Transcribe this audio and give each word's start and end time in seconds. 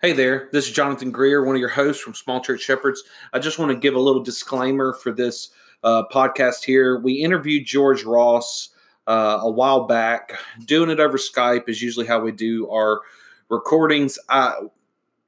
Hey 0.00 0.12
there, 0.12 0.48
this 0.52 0.68
is 0.68 0.72
Jonathan 0.72 1.10
Greer, 1.10 1.44
one 1.44 1.56
of 1.56 1.60
your 1.60 1.68
hosts 1.68 2.00
from 2.00 2.14
Small 2.14 2.40
Church 2.40 2.60
Shepherds. 2.60 3.02
I 3.32 3.40
just 3.40 3.58
want 3.58 3.72
to 3.72 3.76
give 3.76 3.96
a 3.96 4.00
little 4.00 4.22
disclaimer 4.22 4.92
for 4.92 5.10
this 5.10 5.50
uh, 5.82 6.04
podcast 6.12 6.62
here. 6.62 7.00
We 7.00 7.14
interviewed 7.14 7.66
George 7.66 8.04
Ross 8.04 8.68
uh, 9.08 9.40
a 9.42 9.50
while 9.50 9.88
back. 9.88 10.38
Doing 10.66 10.90
it 10.90 11.00
over 11.00 11.18
Skype 11.18 11.68
is 11.68 11.82
usually 11.82 12.06
how 12.06 12.20
we 12.20 12.30
do 12.30 12.70
our 12.70 13.00
recordings. 13.48 14.20
I 14.28 14.60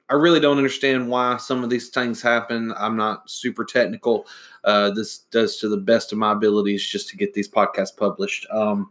I 0.09 0.13
really 0.13 0.39
don't 0.39 0.57
understand 0.57 1.09
why 1.09 1.35
some 1.35 1.65
of 1.65 1.69
these 1.69 1.89
things 1.89 2.21
happen. 2.21 2.73
I'm 2.77 2.95
not 2.95 3.29
super 3.29 3.65
technical. 3.65 4.25
Uh, 4.63 4.91
this 4.91 5.17
does 5.31 5.57
to 5.57 5.67
the 5.67 5.75
best 5.75 6.13
of 6.13 6.17
my 6.17 6.31
abilities 6.31 6.87
just 6.87 7.09
to 7.09 7.17
get 7.17 7.33
these 7.33 7.49
podcasts 7.49 7.95
published. 7.95 8.47
Um, 8.49 8.89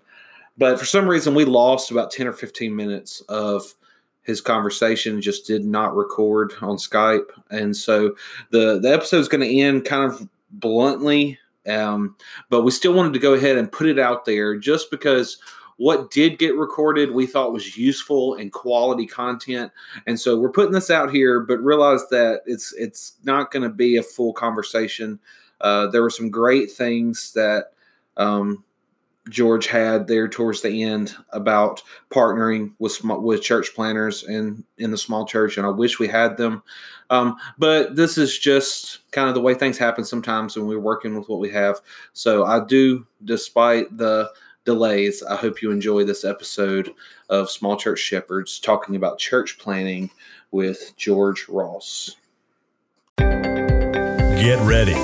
but 0.59 0.79
for 0.79 0.85
some 0.85 1.09
reason, 1.09 1.35
we 1.35 1.47
lost 1.47 1.91
about 1.91 2.11
10 2.11 2.27
or 2.27 2.35
15 2.35 2.77
minutes 2.77 3.23
of 3.31 3.75
his 4.23 4.41
conversation 4.41 5.21
just 5.21 5.47
did 5.47 5.65
not 5.65 5.97
record 5.97 6.53
on 6.61 6.77
Skype, 6.77 7.29
and 7.51 7.77
so 7.77 8.15
the 8.51 8.79
the 8.81 8.93
episode 8.93 9.19
is 9.19 9.29
going 9.29 9.41
to 9.41 9.59
end 9.59 9.85
kind 9.85 10.11
of 10.11 10.29
bluntly. 10.51 11.39
Um, 11.69 12.17
but 12.49 12.63
we 12.63 12.71
still 12.71 12.95
wanted 12.95 13.13
to 13.13 13.19
go 13.19 13.35
ahead 13.35 13.59
and 13.59 13.71
put 13.71 13.87
it 13.87 13.99
out 13.99 14.25
there 14.25 14.57
just 14.57 14.91
because 14.91 15.39
what 15.81 16.11
did 16.11 16.39
get 16.39 16.57
recorded 16.57 17.11
we 17.13 17.27
thought 17.27 17.55
was 17.55 17.77
useful 17.77 18.35
and 18.35 18.53
quality 18.53 19.07
content 19.07 19.73
and 20.07 20.21
so 20.21 20.39
we're 20.39 20.51
putting 20.51 20.73
this 20.73 20.91
out 20.91 21.11
here 21.11 21.41
but 21.41 21.57
realize 21.59 22.07
that 22.11 22.43
it's 22.45 22.75
it's 22.75 23.15
not 23.25 23.51
going 23.51 23.63
to 23.63 23.75
be 23.75 23.97
a 23.97 24.03
full 24.03 24.35
conversation 24.35 25.19
uh, 25.63 25.87
there 25.87 26.03
were 26.03 26.11
some 26.11 26.31
great 26.31 26.71
things 26.71 27.33
that 27.33 27.73
um, 28.19 28.63
George 29.31 29.67
had 29.69 30.07
there 30.09 30.29
towards 30.29 30.61
the 30.61 30.83
end 30.83 31.15
about 31.31 31.83
partnering 32.11 32.73
with 32.79 33.03
with 33.03 33.43
church 33.43 33.75
planters 33.75 34.25
and 34.25 34.65
in 34.77 34.91
the 34.91 34.99
small 34.99 35.25
church, 35.25 35.57
and 35.57 35.67
I 35.67 35.71
wish 35.71 35.99
we 35.99 36.09
had 36.09 36.37
them. 36.37 36.63
Um, 37.09 37.37
but 37.59 37.97
this 37.97 38.19
is 38.19 38.39
just 38.39 39.11
kind 39.13 39.29
of 39.29 39.35
the 39.35 39.41
way 39.41 39.55
things 39.55 39.79
happen 39.79 40.05
sometimes 40.05 40.57
when 40.57 40.67
we're 40.67 40.79
working 40.79 41.17
with 41.19 41.29
what 41.29 41.41
we 41.41 41.51
have. 41.51 41.81
So 42.13 42.45
I 42.45 42.65
do, 42.65 43.07
despite 43.25 43.97
the 43.97 44.31
delays, 44.65 45.23
I 45.23 45.37
hope 45.37 45.63
you 45.63 45.71
enjoy 45.71 46.05
this 46.05 46.25
episode 46.25 46.93
of 47.29 47.51
Small 47.51 47.77
Church 47.77 47.99
Shepherds 47.99 48.61
talking 48.61 48.95
about 48.95 49.19
church 49.19 49.59
planting 49.59 50.11
with 50.51 50.93
George 50.97 51.49
Ross. 51.49 52.17
Get 53.19 54.59
ready 54.67 54.95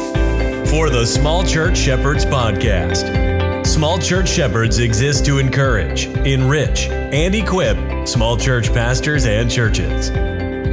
for 0.71 0.91
the 0.91 1.05
Small 1.05 1.45
Church 1.45 1.77
Shepherds 1.77 2.25
podcast 2.25 3.26
Small 3.77 3.99
Church 3.99 4.31
Shepherds 4.31 4.79
exist 4.79 5.27
to 5.27 5.37
encourage, 5.37 6.07
enrich, 6.07 6.89
and 6.89 7.35
equip 7.35 8.09
small 8.09 8.39
church 8.39 8.73
pastors 8.73 9.27
and 9.27 9.51
churches. 9.51 10.09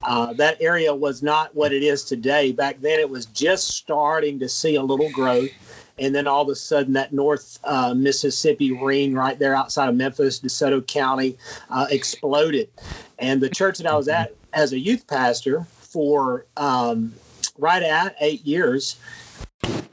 Uh, 0.00 0.32
that 0.34 0.56
area 0.60 0.94
was 0.94 1.22
not 1.22 1.54
what 1.54 1.72
it 1.72 1.82
is 1.82 2.04
today. 2.04 2.52
Back 2.52 2.80
then, 2.80 3.00
it 3.00 3.10
was 3.10 3.26
just 3.26 3.68
starting 3.68 4.38
to 4.38 4.48
see 4.48 4.76
a 4.76 4.82
little 4.82 5.10
growth. 5.10 5.50
And 5.98 6.14
then 6.14 6.26
all 6.26 6.42
of 6.42 6.48
a 6.48 6.54
sudden, 6.54 6.94
that 6.94 7.12
North 7.12 7.58
uh, 7.64 7.92
Mississippi 7.92 8.72
ring 8.72 9.12
right 9.12 9.38
there 9.38 9.54
outside 9.54 9.90
of 9.90 9.96
Memphis, 9.96 10.40
DeSoto 10.40 10.86
County, 10.86 11.36
uh, 11.68 11.86
exploded. 11.90 12.70
And 13.18 13.42
the 13.42 13.50
church 13.50 13.78
that 13.78 13.86
I 13.86 13.94
was 13.94 14.08
at 14.08 14.34
as 14.54 14.72
a 14.72 14.78
youth 14.78 15.06
pastor 15.06 15.66
for 15.80 16.46
um, 16.56 17.12
right 17.58 17.82
at 17.82 18.16
eight 18.20 18.46
years, 18.46 18.96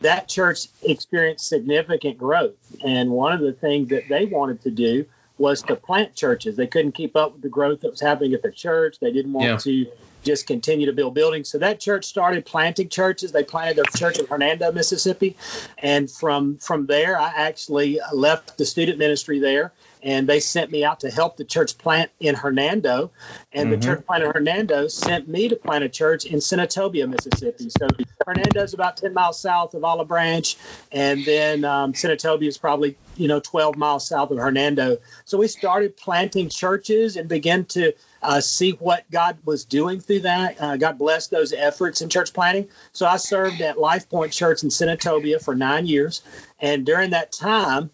that 0.06 0.28
church 0.28 0.68
experienced 0.84 1.48
significant 1.48 2.18
growth. 2.18 2.56
And 2.84 3.10
one 3.10 3.34
of 3.34 3.42
the 3.42 3.54
things 3.54 3.90
that 3.90 4.08
they 4.08 4.26
wanted 4.26 4.62
to 4.62 4.72
do 4.72 5.06
was 5.38 5.62
to 5.64 5.76
plant 5.76 6.16
churches. 6.16 6.56
They 6.56 6.68
couldn't 6.68 6.94
keep 6.94 7.16
up 7.16 7.34
with 7.34 7.42
the 7.42 7.50
growth 7.50 7.82
that 7.82 7.92
was 7.92 8.02
happening 8.02 8.34
at 8.34 8.42
the 8.42 8.52
church. 8.52 9.00
They 9.00 9.12
didn't 9.12 9.34
want 9.34 9.46
yeah. 9.48 9.58
to 9.58 9.88
just 10.26 10.48
continue 10.48 10.86
to 10.86 10.94
build 10.94 11.14
buildings. 11.14 11.50
So 11.50 11.58
that 11.60 11.80
church 11.80 12.06
started 12.06 12.46
planting 12.46 12.90
churches. 12.90 13.32
They 13.32 13.44
planted 13.44 13.78
their 13.78 13.86
church 13.96 14.20
in 14.20 14.26
Hernando, 14.26 14.72
Mississippi, 14.72 15.38
and 15.78 16.10
from 16.10 16.58
from 16.58 16.88
there, 16.88 17.18
I 17.18 17.32
actually 17.36 18.00
left 18.12 18.58
the 18.58 18.66
student 18.66 18.98
ministry 18.98 19.40
there 19.40 19.72
and 20.06 20.30
they 20.30 20.40
sent 20.40 20.72
me 20.72 20.86
out 20.86 21.00
to 21.00 21.10
help 21.10 21.36
the 21.36 21.44
church 21.44 21.78
plant 21.80 22.12
in 22.20 22.36
Hernando. 22.36 23.12
And 23.54 23.70
mm-hmm. 23.70 23.80
the 23.80 23.86
church 23.86 24.06
plant 24.06 24.24
in 24.24 24.32
Hernando 24.32 24.88
sent 24.88 25.28
me 25.28 25.50
to 25.50 25.56
plant 25.56 25.84
a 25.84 25.90
church 25.90 26.26
in 26.26 26.38
Senatobia, 26.38 27.10
Mississippi. 27.10 27.70
So 27.70 27.88
Hernando 28.26 28.62
is 28.62 28.76
about 28.76 28.98
10 28.98 29.14
miles 29.16 29.40
south 29.40 29.74
of 29.74 29.84
Olive 29.84 30.08
Branch, 30.08 30.56
and 30.92 31.26
then 31.26 31.66
um, 31.66 31.92
Senatobia 31.94 32.48
is 32.48 32.58
probably 32.58 32.96
you 33.18 33.28
know 33.28 33.40
12 33.40 33.78
miles 33.78 34.08
south 34.08 34.30
of 34.30 34.38
Hernando. 34.38 34.98
So 35.26 35.40
we 35.40 35.48
started 35.48 35.98
planting 35.98 36.50
churches 36.50 37.18
and 37.18 37.28
began 37.28 37.66
to 37.66 37.92
uh, 38.26 38.42
see 38.42 38.72
what 38.72 39.10
God 39.12 39.38
was 39.46 39.64
doing 39.64 40.00
through 40.00 40.22
that. 40.22 40.60
Uh, 40.60 40.78
God 40.78 40.98
blessed 40.98 41.32
those 41.32 41.54
efforts 41.54 42.02
in 42.02 42.10
church 42.10 42.34
planting. 42.34 42.68
So 42.92 43.06
I 43.06 43.18
served 43.18 43.62
at 43.62 43.80
Life 43.80 44.10
Point 44.10 44.32
Church 44.32 44.64
in 44.64 44.70
Senatobia 44.70 45.42
for 45.42 45.56
nine 45.56 45.86
years, 45.86 46.24
and 46.60 46.86
during 46.86 47.12
that 47.12 47.32
time 47.32 47.92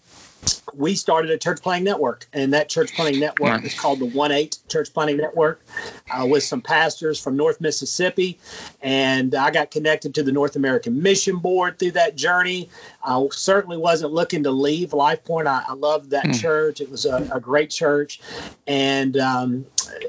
we 0.74 0.96
started 0.96 1.30
a 1.31 1.38
church 1.38 1.62
planting 1.62 1.84
network, 1.84 2.28
and 2.34 2.53
that 2.53 2.69
church 2.69 2.94
planting 2.96 3.19
network 3.19 3.64
is 3.64 3.78
called 3.78 4.00
the 4.00 4.06
One 4.06 4.31
Eight 4.31 4.58
Church 4.69 4.94
Planting 4.94 5.18
Network, 5.18 5.64
uh, 6.12 6.25
with 6.25 6.44
some 6.44 6.62
pastors 6.62 7.19
from 7.19 7.36
North 7.36 7.59
Mississippi, 7.62 8.40
and 8.81 9.36
I 9.36 9.52
got 9.52 9.72
connected 9.72 10.16
to 10.16 10.24
the 10.24 10.31
North 10.31 10.56
American 10.56 11.02
Mission 11.02 11.38
Board 11.38 11.78
through 11.78 11.92
that 11.92 12.16
journey. 12.16 12.69
I 13.03 13.28
certainly 13.31 13.78
wasn't 13.78 14.13
looking 14.13 14.44
to 14.44 14.51
leave 14.51 14.94
Life 14.94 15.24
Point. 15.24 15.48
I, 15.48 15.63
I 15.68 15.74
loved 15.74 16.10
that 16.12 16.25
mm. 16.25 16.39
church; 16.39 16.81
it 16.81 16.89
was 16.89 17.06
a, 17.06 17.30
a 17.33 17.39
great 17.39 17.69
church, 17.69 18.22
and 18.66 19.18
um, 19.18 19.66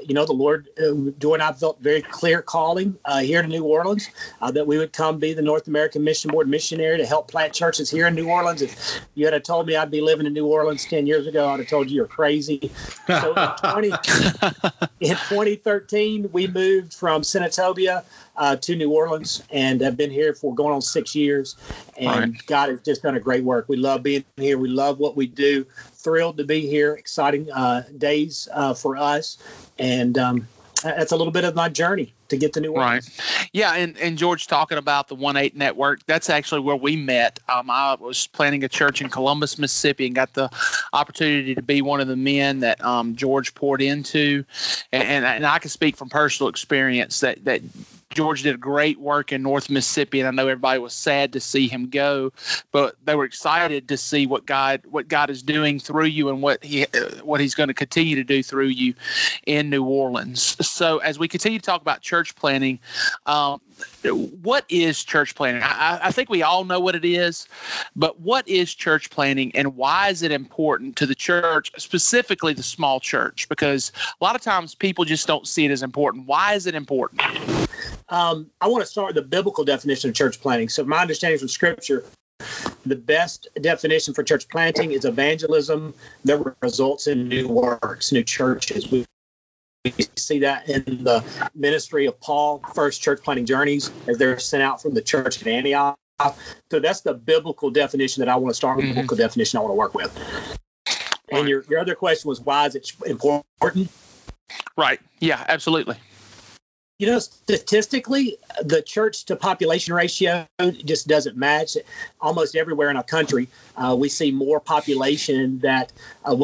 you 0.07 0.13
know 0.13 0.25
the 0.25 0.33
Lord, 0.33 0.67
uh, 0.79 0.93
and 0.93 1.41
I 1.41 1.51
felt 1.53 1.79
very 1.79 2.01
clear 2.01 2.41
calling 2.41 2.97
uh, 3.05 3.19
here 3.19 3.41
to 3.41 3.47
New 3.47 3.63
Orleans 3.63 4.09
uh, 4.41 4.51
that 4.51 4.67
we 4.67 4.77
would 4.77 4.93
come 4.93 5.19
be 5.19 5.33
the 5.33 5.41
North 5.41 5.67
American 5.67 6.03
Mission 6.03 6.31
Board 6.31 6.47
missionary 6.47 6.97
to 6.97 7.05
help 7.05 7.29
plant 7.29 7.53
churches 7.53 7.89
here 7.89 8.07
in 8.07 8.15
New 8.15 8.29
Orleans. 8.29 8.61
If 8.61 9.01
you 9.15 9.25
had 9.25 9.43
told 9.45 9.67
me 9.67 9.75
I'd 9.75 9.91
be 9.91 10.01
living 10.01 10.25
in 10.25 10.33
New 10.33 10.47
Orleans 10.47 10.85
10 10.85 11.07
years 11.07 11.27
ago, 11.27 11.49
I'd 11.49 11.59
have 11.59 11.69
told 11.69 11.89
you 11.89 11.97
you're 11.97 12.07
crazy. 12.07 12.71
So 13.07 13.33
in, 13.33 13.49
20, 13.71 13.87
in 14.99 15.15
2013, 15.15 16.29
we 16.31 16.47
moved 16.47 16.93
from 16.93 17.21
Senatobia 17.21 18.03
uh, 18.35 18.55
to 18.57 18.75
New 18.75 18.91
Orleans 18.91 19.43
and 19.51 19.81
have 19.81 19.97
been 19.97 20.11
here 20.11 20.33
for 20.33 20.53
going 20.53 20.73
on 20.73 20.81
six 20.81 21.15
years. 21.15 21.55
And 21.97 22.33
right. 22.33 22.45
God 22.47 22.69
has 22.69 22.81
just 22.81 23.03
done 23.03 23.15
a 23.15 23.19
great 23.19 23.43
work. 23.43 23.67
We 23.67 23.77
love 23.77 24.03
being 24.03 24.25
here. 24.37 24.57
We 24.57 24.69
love 24.69 24.99
what 24.99 25.15
we 25.15 25.27
do. 25.27 25.65
Thrilled 26.03 26.37
to 26.37 26.43
be 26.43 26.67
here. 26.67 26.93
Exciting 26.93 27.51
uh, 27.51 27.83
days 27.97 28.47
uh, 28.53 28.73
for 28.73 28.97
us. 28.97 29.37
And 29.79 30.17
um, 30.17 30.47
that's 30.83 31.11
a 31.11 31.15
little 31.15 31.31
bit 31.31 31.45
of 31.45 31.55
my 31.55 31.69
journey 31.69 32.13
to 32.29 32.37
get 32.37 32.53
to 32.53 32.61
New 32.61 32.73
Orleans. 32.73 33.09
Right. 33.17 33.49
Yeah, 33.53 33.75
and, 33.75 33.97
and 33.97 34.17
George 34.17 34.47
talking 34.47 34.77
about 34.77 35.07
the 35.07 35.15
One 35.15 35.37
Eight 35.37 35.55
Network. 35.55 36.05
That's 36.05 36.29
actually 36.29 36.61
where 36.61 36.75
we 36.75 36.95
met. 36.95 37.39
Um, 37.47 37.69
I 37.69 37.95
was 37.95 38.27
planning 38.27 38.63
a 38.63 38.69
church 38.69 39.01
in 39.01 39.09
Columbus, 39.09 39.57
Mississippi, 39.57 40.07
and 40.07 40.15
got 40.15 40.33
the 40.33 40.49
opportunity 40.91 41.55
to 41.55 41.61
be 41.61 41.81
one 41.81 42.01
of 42.01 42.07
the 42.07 42.15
men 42.15 42.59
that 42.61 42.83
um, 42.83 43.15
George 43.15 43.53
poured 43.55 43.81
into, 43.81 44.43
and, 44.91 45.03
and 45.03 45.25
and 45.25 45.45
I 45.45 45.59
can 45.59 45.69
speak 45.69 45.95
from 45.95 46.09
personal 46.09 46.49
experience 46.49 47.19
that 47.21 47.45
that 47.45 47.61
George 48.13 48.43
did 48.43 48.59
great 48.59 48.99
work 48.99 49.31
in 49.31 49.41
North 49.41 49.69
Mississippi, 49.69 50.19
and 50.19 50.27
I 50.27 50.31
know 50.31 50.47
everybody 50.47 50.79
was 50.79 50.93
sad 50.93 51.33
to 51.33 51.39
see 51.39 51.67
him 51.67 51.89
go, 51.89 52.31
but 52.71 52.95
they 53.05 53.15
were 53.15 53.25
excited 53.25 53.87
to 53.87 53.97
see 53.97 54.25
what 54.25 54.45
God 54.45 54.81
what 54.89 55.07
God 55.07 55.29
is 55.29 55.43
doing 55.43 55.79
through 55.79 56.05
you 56.05 56.29
and 56.29 56.41
what 56.41 56.63
he 56.63 56.85
what 57.23 57.39
He's 57.39 57.55
going 57.55 57.67
to 57.67 57.73
continue 57.73 58.15
to 58.15 58.23
do 58.23 58.43
through 58.43 58.67
you 58.67 58.93
in 59.45 59.69
New 59.69 59.83
Orleans. 59.83 60.57
So 60.73 60.97
as 60.99 61.19
we 61.19 61.27
continue 61.27 61.59
to 61.59 61.65
talk 61.65 61.81
about 61.81 62.01
church 62.01 62.35
planting, 62.35 62.79
um, 63.25 63.61
what 64.41 64.65
is 64.69 65.03
church 65.03 65.35
planting? 65.35 65.63
I, 65.63 65.99
I, 66.03 66.11
think 66.11 66.29
we 66.29 66.43
all 66.43 66.65
know 66.65 66.79
what 66.79 66.95
it 66.95 67.05
is, 67.05 67.47
but 67.95 68.19
what 68.19 68.47
is 68.47 68.73
church 68.73 69.09
planting 69.09 69.55
and 69.55 69.75
why 69.75 70.09
is 70.09 70.21
it 70.21 70.31
important 70.31 70.95
to 70.97 71.05
the 71.05 71.15
church, 71.15 71.71
specifically 71.77 72.53
the 72.53 72.63
small 72.63 72.99
church? 72.99 73.47
Because 73.49 73.91
a 74.19 74.23
lot 74.23 74.35
of 74.35 74.41
times 74.41 74.75
people 74.75 75.05
just 75.05 75.27
don't 75.27 75.47
see 75.47 75.65
it 75.65 75.71
as 75.71 75.83
important. 75.83 76.27
Why 76.27 76.53
is 76.53 76.67
it 76.67 76.75
important? 76.75 77.21
Um, 78.09 78.49
I 78.61 78.67
want 78.67 78.83
to 78.83 78.85
start 78.85 79.07
with 79.07 79.15
the 79.15 79.21
biblical 79.27 79.63
definition 79.63 80.09
of 80.09 80.15
church 80.15 80.39
planting. 80.39 80.69
So, 80.69 80.83
my 80.83 81.01
understanding 81.01 81.39
from 81.39 81.47
Scripture, 81.47 82.03
the 82.85 82.95
best 82.95 83.47
definition 83.61 84.13
for 84.13 84.23
church 84.23 84.47
planting 84.49 84.91
is 84.91 85.05
evangelism 85.05 85.93
that 86.25 86.55
results 86.61 87.07
in 87.07 87.27
new 87.27 87.47
works, 87.47 88.11
new 88.11 88.23
churches. 88.23 88.91
We 88.91 89.05
we 89.85 89.93
see 90.15 90.39
that 90.39 90.69
in 90.69 91.03
the 91.03 91.23
ministry 91.55 92.05
of 92.05 92.19
Paul, 92.21 92.61
first 92.73 93.01
church 93.01 93.21
planting 93.21 93.45
journeys, 93.45 93.91
as 94.07 94.17
they're 94.17 94.39
sent 94.39 94.63
out 94.63 94.81
from 94.81 94.93
the 94.93 95.01
church 95.01 95.41
at 95.41 95.47
Antioch. 95.47 95.97
So 96.71 96.79
that's 96.79 97.01
the 97.01 97.13
biblical 97.13 97.69
definition 97.69 98.21
that 98.21 98.29
I 98.29 98.35
want 98.35 98.51
to 98.51 98.55
start 98.55 98.77
with, 98.77 98.85
mm-hmm. 98.85 98.93
the 98.93 99.01
biblical 99.01 99.17
definition 99.17 99.57
I 99.57 99.61
want 99.61 99.71
to 99.71 99.75
work 99.75 99.93
with. 99.93 100.57
And 101.31 101.49
your, 101.49 101.65
your 101.69 101.79
other 101.79 101.95
question 101.95 102.29
was 102.29 102.39
why 102.39 102.67
is 102.67 102.75
it 102.75 102.91
important? 103.05 103.91
Right. 104.77 105.01
Yeah, 105.19 105.43
absolutely. 105.49 105.97
You 106.99 107.07
know, 107.07 107.19
statistically, 107.19 108.37
the 108.61 108.81
church 108.81 109.25
to 109.25 109.35
population 109.35 109.93
ratio 109.93 110.47
just 110.85 111.07
doesn't 111.07 111.35
match. 111.35 111.75
Almost 112.21 112.55
everywhere 112.55 112.89
in 112.89 112.95
our 112.95 113.03
country, 113.03 113.49
uh, 113.75 113.95
we 113.99 114.07
see 114.07 114.31
more 114.31 114.61
population 114.61 115.59
that 115.59 115.91
uh, 116.23 116.35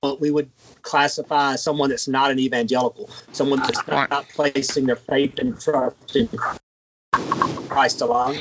what 0.00 0.20
we 0.20 0.30
would 0.30 0.50
classify 0.82 1.54
as 1.54 1.62
someone 1.62 1.90
that's 1.90 2.08
not 2.08 2.30
an 2.30 2.38
evangelical, 2.38 3.08
someone 3.32 3.60
that's 3.60 3.86
not 3.86 4.28
placing 4.28 4.86
their 4.86 4.96
faith 4.96 5.38
and 5.38 5.60
trust 5.60 6.16
in 6.16 6.28
Christ 7.68 8.00
alone. 8.00 8.36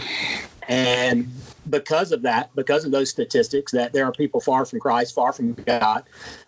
And 0.68 1.30
because 1.70 2.12
of 2.12 2.22
that, 2.24 2.54
because 2.56 2.86
of 2.86 2.92
those 2.92 3.10
statistics, 3.10 3.72
that 3.72 3.94
there 3.94 4.06
are 4.06 4.12
people 4.12 4.42
far 4.42 4.66
from 4.66 4.80
Christ, 4.80 5.16
far 5.16 5.32
from 5.32 5.54
God, 5.54 6.04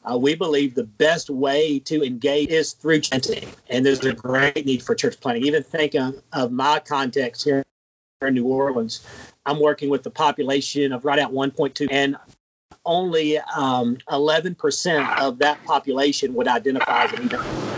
uh, 0.10 0.18
we 0.18 0.36
believe 0.36 0.76
the 0.76 0.84
best 0.84 1.30
way 1.30 1.80
to 1.80 2.04
engage 2.04 2.50
is 2.50 2.74
through 2.74 3.02
chanting. 3.02 3.48
And 3.70 3.86
there's 3.86 4.04
a 4.06 4.14
great 4.14 4.66
need 4.66 4.84
for 4.84 4.96
church 4.96 5.20
planting. 5.20 5.46
Even 5.46 5.64
thinking 5.64 6.22
of 6.34 6.52
my 6.52 6.80
context 6.80 7.44
here 7.44 7.64
in 8.22 8.34
New 8.34 8.46
Orleans, 8.46 9.06
I'm 9.46 9.60
working 9.60 9.90
with 9.90 10.04
the 10.04 10.12
population 10.12 10.92
of 10.92 11.06
right 11.06 11.20
at 11.20 11.30
1.2, 11.30 11.88
and 11.90 12.18
only 12.86 13.38
um, 13.38 13.98
11% 14.10 15.20
of 15.20 15.40
that 15.40 15.64
population 15.66 16.34
would 16.34 16.48
identify 16.48 17.04
as 17.04 17.14
an 17.14 17.26
evangelical. 17.26 17.70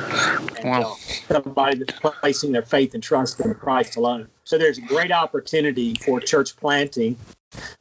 Wow. 0.64 0.96
Somebody 1.28 1.80
that's 1.80 2.00
placing 2.00 2.52
their 2.52 2.62
faith 2.62 2.94
and 2.94 3.02
trust 3.02 3.40
in 3.40 3.54
Christ 3.56 3.96
alone. 3.96 4.28
So 4.44 4.58
there's 4.58 4.78
a 4.78 4.82
great 4.82 5.12
opportunity 5.12 5.96
for 5.96 6.20
church 6.20 6.56
planting 6.56 7.18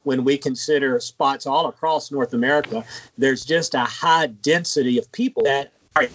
when 0.02 0.24
we 0.24 0.38
consider 0.38 0.98
spots 1.00 1.46
all 1.46 1.66
across 1.66 2.10
North 2.10 2.32
America. 2.32 2.84
There's 3.18 3.44
just 3.44 3.74
a 3.74 3.80
high 3.80 4.28
density 4.28 4.98
of 4.98 5.10
people 5.12 5.42
that 5.44 5.72
are 5.96 6.06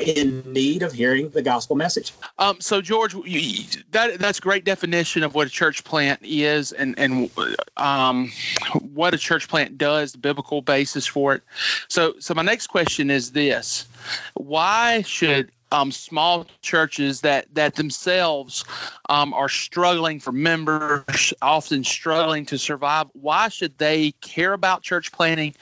in 0.00 0.42
need 0.52 0.82
of 0.82 0.92
hearing 0.92 1.28
the 1.30 1.42
gospel 1.42 1.76
message. 1.76 2.12
Um, 2.38 2.60
so, 2.60 2.80
George, 2.80 3.14
you, 3.14 3.64
that 3.92 4.18
that's 4.18 4.40
great 4.40 4.64
definition 4.64 5.22
of 5.22 5.34
what 5.34 5.46
a 5.46 5.50
church 5.50 5.84
plant 5.84 6.20
is, 6.22 6.72
and 6.72 6.98
and 6.98 7.30
um, 7.76 8.32
what 8.80 9.14
a 9.14 9.18
church 9.18 9.48
plant 9.48 9.78
does, 9.78 10.12
the 10.12 10.18
biblical 10.18 10.62
basis 10.62 11.06
for 11.06 11.34
it. 11.34 11.42
So, 11.88 12.14
so 12.18 12.34
my 12.34 12.42
next 12.42 12.66
question 12.66 13.10
is 13.10 13.32
this: 13.32 13.86
Why 14.34 15.02
should 15.02 15.50
um, 15.74 15.90
small 15.90 16.46
churches 16.62 17.20
that 17.22 17.46
that 17.54 17.74
themselves 17.74 18.64
um, 19.08 19.34
are 19.34 19.48
struggling 19.48 20.20
for 20.20 20.32
members, 20.32 21.34
often 21.42 21.84
struggling 21.84 22.46
to 22.46 22.58
survive. 22.58 23.06
Why 23.12 23.48
should 23.48 23.78
they 23.78 24.12
care 24.20 24.52
about 24.52 24.82
church 24.82 25.12
planting 25.12 25.54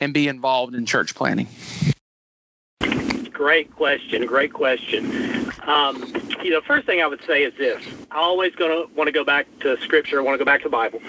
and 0.00 0.14
be 0.14 0.28
involved 0.28 0.74
in 0.74 0.86
church 0.86 1.14
planting? 1.14 1.48
Great 3.36 3.70
question. 3.76 4.24
Great 4.24 4.54
question. 4.54 5.52
Um, 5.64 6.10
you 6.42 6.48
know, 6.48 6.62
first 6.62 6.86
thing 6.86 7.02
I 7.02 7.06
would 7.06 7.22
say 7.26 7.44
is 7.44 7.52
this: 7.58 7.84
I 8.10 8.16
always 8.16 8.54
going 8.54 8.70
to 8.70 8.94
want 8.94 9.08
to 9.08 9.12
go 9.12 9.24
back 9.24 9.46
to 9.60 9.78
Scripture. 9.82 10.18
I 10.18 10.22
want 10.22 10.36
to 10.36 10.38
go 10.38 10.46
back 10.46 10.62
to 10.62 10.68
the 10.68 10.70
Bible. 10.70 11.02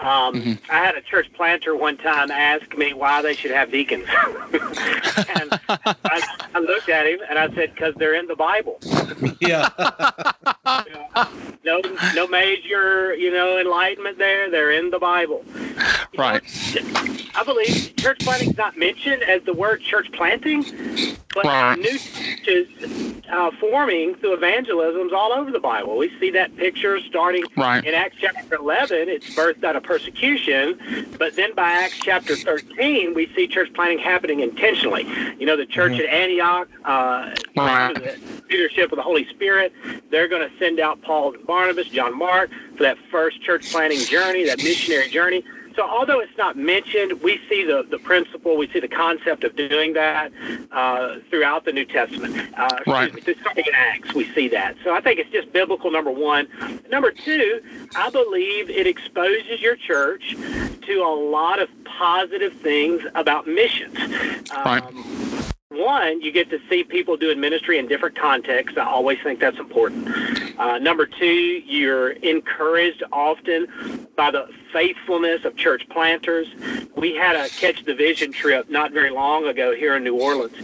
Um, 0.00 0.34
mm-hmm. 0.34 0.52
I 0.70 0.76
had 0.76 0.96
a 0.96 1.00
church 1.00 1.32
planter 1.34 1.76
one 1.76 1.96
time 1.96 2.30
ask 2.30 2.76
me 2.76 2.92
why 2.92 3.22
they 3.22 3.34
should 3.34 3.50
have 3.50 3.70
deacons, 3.70 4.06
and 4.52 5.60
I, 5.68 6.38
I, 6.54 6.58
looked 6.58 6.88
at 6.88 7.06
him 7.06 7.20
and 7.28 7.38
I 7.38 7.54
said, 7.54 7.74
"Because 7.74 7.94
they're 7.96 8.14
in 8.14 8.26
the 8.26 8.36
Bible." 8.36 8.78
yeah. 9.40 9.68
no, 11.64 11.80
no 12.14 12.26
major, 12.26 13.14
you 13.14 13.32
know, 13.32 13.58
enlightenment 13.58 14.18
there. 14.18 14.50
They're 14.50 14.72
in 14.72 14.90
the 14.90 14.98
Bible. 14.98 15.44
You 16.12 16.18
right. 16.18 16.42
Know, 16.74 17.16
I 17.34 17.44
believe 17.44 17.96
church 17.96 18.20
planting 18.20 18.50
is 18.50 18.56
not 18.56 18.76
mentioned 18.76 19.22
as 19.22 19.42
the 19.44 19.54
word 19.54 19.80
church 19.80 20.10
planting, 20.12 20.64
but 21.34 21.44
right. 21.44 21.78
new 21.78 21.98
churches 21.98 23.22
uh, 23.30 23.50
forming 23.58 24.14
through 24.16 24.34
evangelisms 24.34 25.12
all 25.12 25.32
over 25.32 25.50
the 25.50 25.60
Bible. 25.60 25.96
We 25.96 26.10
see 26.20 26.30
that 26.30 26.54
picture 26.56 27.00
starting 27.00 27.44
right. 27.56 27.84
in 27.84 27.94
Acts 27.94 28.16
chapter 28.20 28.56
11. 28.56 29.08
It's 29.08 29.34
birthed 29.34 29.64
out 29.64 29.76
of 29.76 29.81
persecution, 29.82 30.78
but 31.18 31.36
then 31.36 31.54
by 31.54 31.70
Acts 31.70 31.98
chapter 31.98 32.36
13, 32.36 33.14
we 33.14 33.32
see 33.34 33.46
church 33.46 33.72
planting 33.74 33.98
happening 33.98 34.40
intentionally. 34.40 35.06
You 35.38 35.46
know, 35.46 35.56
the 35.56 35.66
church 35.66 35.92
mm-hmm. 35.92 36.02
at 36.02 36.08
Antioch, 36.08 36.68
uh, 36.84 37.34
the 37.54 38.18
leadership 38.50 38.92
of 38.92 38.96
the 38.96 39.02
Holy 39.02 39.26
Spirit, 39.28 39.72
they're 40.10 40.28
going 40.28 40.48
to 40.48 40.58
send 40.58 40.80
out 40.80 41.02
Paul 41.02 41.34
and 41.34 41.46
Barnabas, 41.46 41.88
John 41.88 42.16
Mark, 42.16 42.50
for 42.76 42.82
that 42.82 42.98
first 43.10 43.42
church 43.42 43.70
planting 43.70 44.00
journey, 44.00 44.44
that 44.44 44.58
missionary 44.58 45.08
journey. 45.08 45.44
So 45.74 45.88
although 45.88 46.20
it's 46.20 46.36
not 46.36 46.56
mentioned, 46.56 47.22
we 47.22 47.40
see 47.48 47.64
the, 47.64 47.86
the 47.88 47.98
principle, 47.98 48.56
we 48.56 48.68
see 48.68 48.80
the 48.80 48.88
concept 48.88 49.44
of 49.44 49.56
doing 49.56 49.94
that 49.94 50.32
uh, 50.70 51.16
throughout 51.30 51.64
the 51.64 51.72
New 51.72 51.84
Testament. 51.84 52.36
Uh, 52.56 52.78
right. 52.86 53.14
Me, 53.14 53.20
starting 53.40 53.64
in 53.66 53.74
Acts, 53.74 54.14
we 54.14 54.32
see 54.32 54.48
that. 54.48 54.76
So 54.84 54.94
I 54.94 55.00
think 55.00 55.18
it's 55.18 55.30
just 55.30 55.52
biblical, 55.52 55.90
number 55.90 56.10
one. 56.10 56.48
Number 56.90 57.10
two, 57.10 57.62
I 57.96 58.10
believe 58.10 58.70
it 58.70 58.86
exposes 58.86 59.60
your 59.60 59.76
church 59.76 60.36
to 60.82 61.02
a 61.02 61.14
lot 61.14 61.60
of 61.60 61.68
positive 61.84 62.52
things 62.54 63.02
about 63.14 63.46
missions. 63.46 63.98
Um, 64.50 64.64
right 64.64 65.51
one, 65.74 66.20
you 66.20 66.32
get 66.32 66.50
to 66.50 66.60
see 66.68 66.84
people 66.84 67.16
doing 67.16 67.40
ministry 67.40 67.78
in 67.78 67.86
different 67.86 68.16
contexts. 68.16 68.78
I 68.78 68.84
always 68.84 69.18
think 69.22 69.40
that's 69.40 69.58
important. 69.58 70.08
Uh, 70.58 70.78
number 70.78 71.06
two, 71.06 71.26
you're 71.26 72.10
encouraged 72.10 73.02
often 73.12 74.08
by 74.16 74.30
the 74.30 74.48
faithfulness 74.72 75.44
of 75.44 75.56
church 75.56 75.88
planters. 75.88 76.46
We 76.96 77.14
had 77.14 77.36
a 77.36 77.48
Catch 77.48 77.84
the 77.84 77.94
Vision 77.94 78.32
trip 78.32 78.68
not 78.70 78.92
very 78.92 79.10
long 79.10 79.46
ago 79.46 79.74
here 79.74 79.96
in 79.96 80.04
New 80.04 80.20
Orleans, 80.20 80.54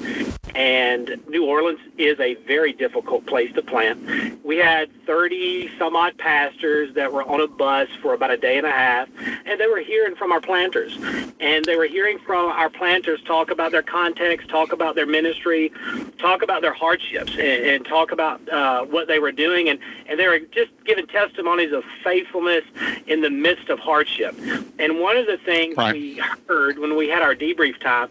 and 0.55 1.21
New 1.29 1.47
Orleans 1.47 1.81
is 1.99 2.19
a 2.21 2.35
very 2.47 2.73
difficult 2.73 3.27
place 3.27 3.53
to 3.55 3.63
plant. 3.63 4.45
We 4.45 4.57
had 4.57 4.89
30 5.05 5.71
some 5.79 5.97
odd 5.97 6.17
pastors 6.17 6.95
that 6.95 7.13
were 7.13 7.25
on 7.25 7.41
a 7.41 7.49
bus 7.49 7.89
for 8.01 8.15
about 8.15 8.31
a 8.31 8.37
day 8.37 8.57
and 8.57 8.67
a 8.67 8.71
half, 8.71 9.09
and 9.45 9.61
they 9.61 9.67
were 9.67 9.81
hearing 9.81 10.15
from 10.15 10.33
our 10.33 10.41
planters. 10.41 10.97
And 11.41 11.65
they 11.65 11.77
were 11.77 11.87
hearing 11.87 12.19
from 12.19 12.51
our 12.51 12.71
planters 12.71 13.21
talk 13.23 13.51
about 13.51 13.73
their 13.73 13.83
context, 13.83 14.49
talk 14.49 14.73
about 14.73 14.95
their 14.95 15.07
ministry, 15.07 15.73
talk 16.19 16.43
about 16.43 16.63
their 16.63 16.73
hardships, 16.73 17.33
and, 17.33 17.41
and 17.41 17.85
talk 17.85 18.13
about 18.13 18.49
uh, 18.49 18.85
what 18.85 19.09
they 19.09 19.19
were 19.19 19.33
doing. 19.33 19.69
And, 19.69 19.79
and 20.07 20.19
they 20.19 20.27
were 20.27 20.39
just 20.39 20.71
giving 20.85 21.07
testimonies 21.07 21.73
of 21.73 21.85
faithfulness 22.03 22.65
in 23.07 23.21
the 23.21 23.31
midst 23.31 23.69
of 23.69 23.79
hardship. 23.79 24.35
And 24.79 25.01
one 25.01 25.17
of 25.17 25.27
the 25.27 25.39
things 25.39 25.77
right. 25.77 25.93
we 25.93 26.23
heard 26.47 26.79
when 26.79 26.97
we 26.97 27.09
had 27.09 27.23
our 27.23 27.35
debrief 27.35 27.79
time, 27.81 28.11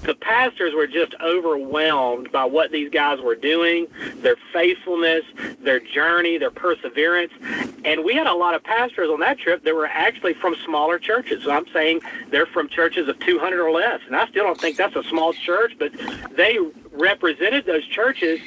the 0.00 0.14
pastors 0.14 0.74
were 0.74 0.86
just 0.86 1.14
overwhelmed 1.22 2.30
by 2.30 2.44
what 2.44 2.70
these 2.70 2.90
guys 2.90 3.20
were 3.26 3.34
doing, 3.34 3.86
their 4.22 4.36
faithfulness, 4.52 5.24
their 5.60 5.80
journey, 5.80 6.38
their 6.38 6.50
perseverance. 6.50 7.32
And 7.84 8.04
we 8.04 8.14
had 8.14 8.26
a 8.26 8.34
lot 8.34 8.54
of 8.54 8.64
pastors 8.64 9.10
on 9.10 9.20
that 9.20 9.38
trip 9.38 9.64
that 9.64 9.74
were 9.74 9.86
actually 9.86 10.34
from 10.34 10.56
smaller 10.64 10.98
churches. 10.98 11.44
So 11.44 11.50
I'm 11.50 11.66
saying 11.72 12.00
they're 12.30 12.46
from 12.46 12.68
churches 12.68 13.08
of 13.08 13.18
200 13.20 13.60
or 13.60 13.72
less. 13.72 14.00
And 14.06 14.16
I 14.16 14.26
still 14.28 14.44
don't 14.44 14.60
think 14.60 14.76
that's 14.76 14.96
a 14.96 15.04
small 15.04 15.32
church, 15.34 15.74
but 15.78 15.92
they 16.34 16.58
represented 16.92 17.66
those 17.66 17.86
churches 17.86 18.40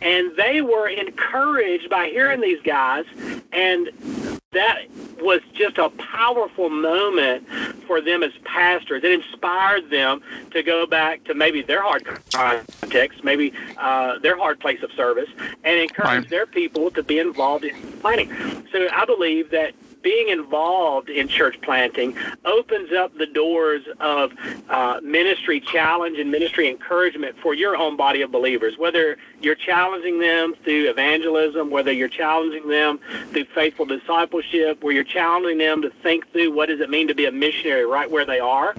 and 0.00 0.34
they 0.36 0.62
were 0.62 0.88
encouraged 0.88 1.88
by 1.88 2.08
hearing 2.08 2.40
these 2.40 2.60
guys, 2.62 3.04
and 3.52 4.40
that 4.52 4.78
was 5.20 5.40
just 5.54 5.78
a 5.78 5.90
powerful 6.14 6.68
moment 6.70 7.46
for 7.86 8.00
them 8.00 8.22
as 8.22 8.32
pastors. 8.44 9.02
It 9.04 9.12
inspired 9.12 9.90
them 9.90 10.20
to 10.52 10.62
go 10.62 10.86
back 10.86 11.24
to 11.24 11.34
maybe 11.34 11.62
their 11.62 11.82
hard 11.82 12.06
context, 12.34 13.22
maybe 13.24 13.52
uh, 13.76 14.18
their 14.20 14.36
hard 14.36 14.60
place 14.60 14.82
of 14.82 14.90
service, 14.96 15.28
and 15.64 15.78
encourage 15.78 16.22
Right. 16.22 16.30
their 16.30 16.46
people 16.46 16.90
to 16.92 17.02
be 17.02 17.18
involved 17.18 17.64
in 17.64 17.72
planning. 18.00 18.28
So 18.72 18.88
I 18.92 19.04
believe 19.04 19.50
that 19.50 19.74
being 20.02 20.28
involved 20.28 21.08
in 21.08 21.28
church 21.28 21.60
planting 21.62 22.16
opens 22.44 22.92
up 22.92 23.16
the 23.16 23.26
doors 23.26 23.82
of 24.00 24.32
uh, 24.68 25.00
ministry 25.02 25.60
challenge 25.60 26.18
and 26.18 26.30
ministry 26.30 26.68
encouragement 26.68 27.36
for 27.38 27.54
your 27.54 27.76
own 27.76 27.96
body 27.96 28.22
of 28.22 28.30
believers. 28.30 28.76
Whether 28.78 29.16
you're 29.40 29.54
challenging 29.54 30.18
them 30.18 30.54
through 30.64 30.90
evangelism, 30.90 31.70
whether 31.70 31.92
you're 31.92 32.08
challenging 32.08 32.68
them 32.68 33.00
through 33.30 33.44
faithful 33.46 33.86
discipleship, 33.86 34.82
where 34.82 34.92
you're 34.92 35.04
challenging 35.04 35.58
them 35.58 35.82
to 35.82 35.90
think 36.02 36.30
through 36.32 36.52
what 36.52 36.68
does 36.68 36.80
it 36.80 36.90
mean 36.90 37.08
to 37.08 37.14
be 37.14 37.26
a 37.26 37.32
missionary 37.32 37.86
right 37.86 38.10
where 38.10 38.24
they 38.24 38.40
are. 38.40 38.74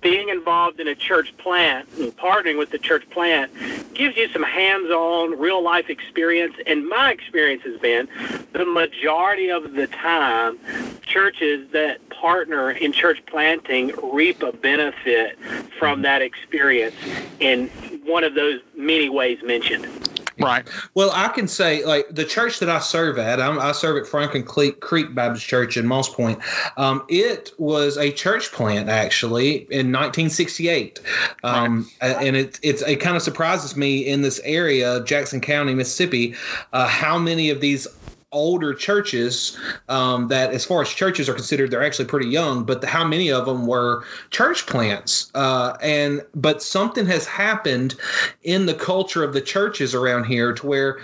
Being 0.00 0.30
involved 0.30 0.80
in 0.80 0.88
a 0.88 0.94
church 0.94 1.36
plant 1.36 1.86
and 1.98 2.16
partnering 2.16 2.56
with 2.58 2.70
the 2.70 2.78
church 2.78 3.08
plant 3.10 3.52
gives 3.92 4.16
you 4.16 4.28
some 4.28 4.42
hands-on, 4.42 5.38
real-life 5.38 5.90
experience. 5.90 6.54
And 6.66 6.88
my 6.88 7.10
experience 7.12 7.62
has 7.64 7.78
been 7.80 8.08
the 8.52 8.64
majority 8.64 9.50
of 9.50 9.74
the 9.74 9.86
time, 9.88 10.58
churches 11.02 11.70
that 11.72 12.08
partner 12.08 12.70
in 12.70 12.92
church 12.92 13.22
planting 13.26 13.92
reap 14.02 14.42
a 14.42 14.52
benefit 14.52 15.38
from 15.78 16.00
that 16.02 16.22
experience 16.22 16.96
in 17.40 17.68
one 18.04 18.24
of 18.24 18.34
those 18.34 18.60
many 18.74 19.10
ways 19.10 19.42
mentioned. 19.42 19.86
Right. 20.50 20.66
Well, 20.94 21.10
I 21.12 21.28
can 21.28 21.46
say, 21.46 21.84
like 21.84 22.06
the 22.10 22.24
church 22.24 22.60
that 22.60 22.70
I 22.70 22.78
serve 22.78 23.18
at, 23.18 23.40
I'm, 23.40 23.58
I 23.58 23.72
serve 23.72 24.02
at 24.02 24.06
Franklin 24.08 24.42
Creek, 24.42 24.80
Creek 24.80 25.14
Baptist 25.14 25.46
Church 25.46 25.76
in 25.76 25.86
Moss 25.86 26.08
Point. 26.08 26.38
Um, 26.76 27.04
it 27.08 27.52
was 27.58 27.96
a 27.98 28.10
church 28.10 28.50
plant 28.52 28.88
actually 28.88 29.66
in 29.70 29.92
1968, 29.92 31.00
um, 31.44 31.88
a- 32.00 32.04
and 32.18 32.36
it 32.36 32.58
it's 32.62 32.82
it 32.82 32.96
kind 32.96 33.16
of 33.16 33.22
surprises 33.22 33.76
me 33.76 34.06
in 34.06 34.22
this 34.22 34.40
area 34.44 34.96
of 34.96 35.04
Jackson 35.04 35.40
County, 35.40 35.74
Mississippi, 35.74 36.34
uh, 36.72 36.86
how 36.88 37.18
many 37.18 37.50
of 37.50 37.60
these 37.60 37.86
older 38.32 38.72
churches 38.72 39.58
um, 39.88 40.28
that 40.28 40.52
as 40.52 40.64
far 40.64 40.82
as 40.82 40.88
churches 40.88 41.28
are 41.28 41.34
considered 41.34 41.70
they're 41.70 41.82
actually 41.82 42.04
pretty 42.04 42.28
young 42.28 42.64
but 42.64 42.84
how 42.84 43.04
many 43.04 43.30
of 43.30 43.46
them 43.46 43.66
were 43.66 44.04
church 44.30 44.66
plants? 44.66 45.30
Uh, 45.34 45.76
and 45.82 46.24
but 46.34 46.62
something 46.62 47.06
has 47.06 47.26
happened 47.26 47.94
in 48.42 48.66
the 48.66 48.74
culture 48.74 49.24
of 49.24 49.32
the 49.32 49.40
churches 49.40 49.94
around 49.94 50.24
here 50.24 50.52
to 50.52 50.66
where 50.66 51.00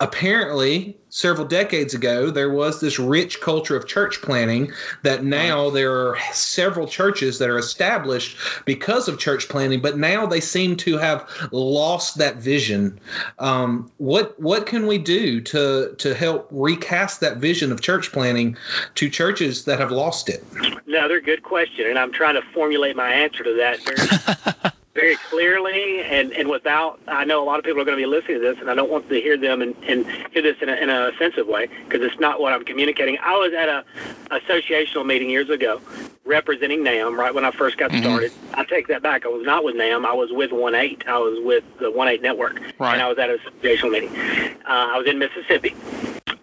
apparently 0.00 0.96
several 1.10 1.46
decades 1.46 1.94
ago 1.94 2.30
there 2.30 2.50
was 2.50 2.80
this 2.80 2.98
rich 2.98 3.40
culture 3.40 3.74
of 3.74 3.86
church 3.86 4.20
planting 4.20 4.70
that 5.02 5.24
now 5.24 5.70
there 5.70 5.92
are 5.92 6.18
several 6.32 6.86
churches 6.86 7.38
that 7.38 7.48
are 7.48 7.58
established 7.58 8.36
because 8.66 9.08
of 9.08 9.18
church 9.18 9.48
planting 9.48 9.80
but 9.80 9.96
now 9.96 10.26
they 10.26 10.40
seem 10.40 10.76
to 10.76 10.98
have 10.98 11.28
lost 11.52 12.18
that 12.18 12.36
vision. 12.36 12.98
Um, 13.38 13.90
what 13.98 14.38
what 14.40 14.66
can 14.66 14.86
we 14.86 14.98
do 14.98 15.40
to 15.42 15.94
to 15.98 16.14
help 16.14 16.48
recast 16.50 17.20
that 17.20 17.38
vision 17.38 17.72
of 17.72 17.80
church 17.80 18.12
planting 18.12 18.56
to 18.96 19.08
churches 19.08 19.64
that 19.64 19.78
have 19.78 19.90
lost 19.90 20.28
it? 20.28 20.44
Another 20.86 21.20
good 21.20 21.42
question, 21.42 21.86
and 21.86 21.98
I'm 21.98 22.12
trying 22.12 22.34
to 22.34 22.42
formulate 22.52 22.96
my 22.96 23.12
answer 23.12 23.44
to 23.44 23.54
that. 23.54 23.80
very, 23.82 24.72
very 24.98 25.16
clearly 25.30 26.00
and, 26.02 26.32
and 26.32 26.48
without. 26.48 26.98
I 27.06 27.24
know 27.24 27.40
a 27.42 27.46
lot 27.46 27.58
of 27.60 27.64
people 27.64 27.80
are 27.80 27.84
going 27.84 27.96
to 27.96 28.02
be 28.02 28.06
listening 28.06 28.40
to 28.40 28.44
this, 28.44 28.58
and 28.60 28.68
I 28.68 28.74
don't 28.74 28.90
want 28.90 29.08
to 29.08 29.20
hear 29.20 29.36
them 29.36 29.62
and, 29.62 29.74
and 29.84 30.04
hear 30.32 30.42
this 30.42 30.56
in 30.60 30.68
a, 30.68 30.74
in 30.74 30.90
a 30.90 31.08
offensive 31.08 31.46
way 31.46 31.68
because 31.84 32.02
it's 32.04 32.18
not 32.18 32.40
what 32.40 32.52
I'm 32.52 32.64
communicating. 32.64 33.16
I 33.22 33.32
was 33.36 33.52
at 33.52 33.68
a 33.68 33.84
associational 34.30 35.06
meeting 35.06 35.30
years 35.30 35.50
ago 35.50 35.80
representing 36.24 36.80
NAMB 36.80 37.16
right 37.16 37.32
when 37.34 37.44
I 37.44 37.52
first 37.52 37.78
got 37.78 37.92
started. 37.92 38.32
I 38.54 38.64
take 38.64 38.88
that 38.88 39.02
back. 39.02 39.24
I 39.24 39.28
was 39.28 39.46
not 39.46 39.62
with 39.64 39.76
NAMB. 39.76 40.04
I 40.04 40.12
was 40.12 40.30
with 40.32 40.50
1-8. 40.50 41.06
I 41.06 41.16
was 41.18 41.38
with 41.44 41.64
the 41.78 41.90
1-8 41.92 42.20
network, 42.20 42.60
Right. 42.78 42.94
and 42.94 43.02
I 43.02 43.08
was 43.08 43.18
at 43.18 43.30
an 43.30 43.38
associational 43.38 43.92
meeting. 43.92 44.10
Uh, 44.14 44.88
I 44.94 44.98
was 44.98 45.06
in 45.06 45.18
Mississippi, 45.18 45.74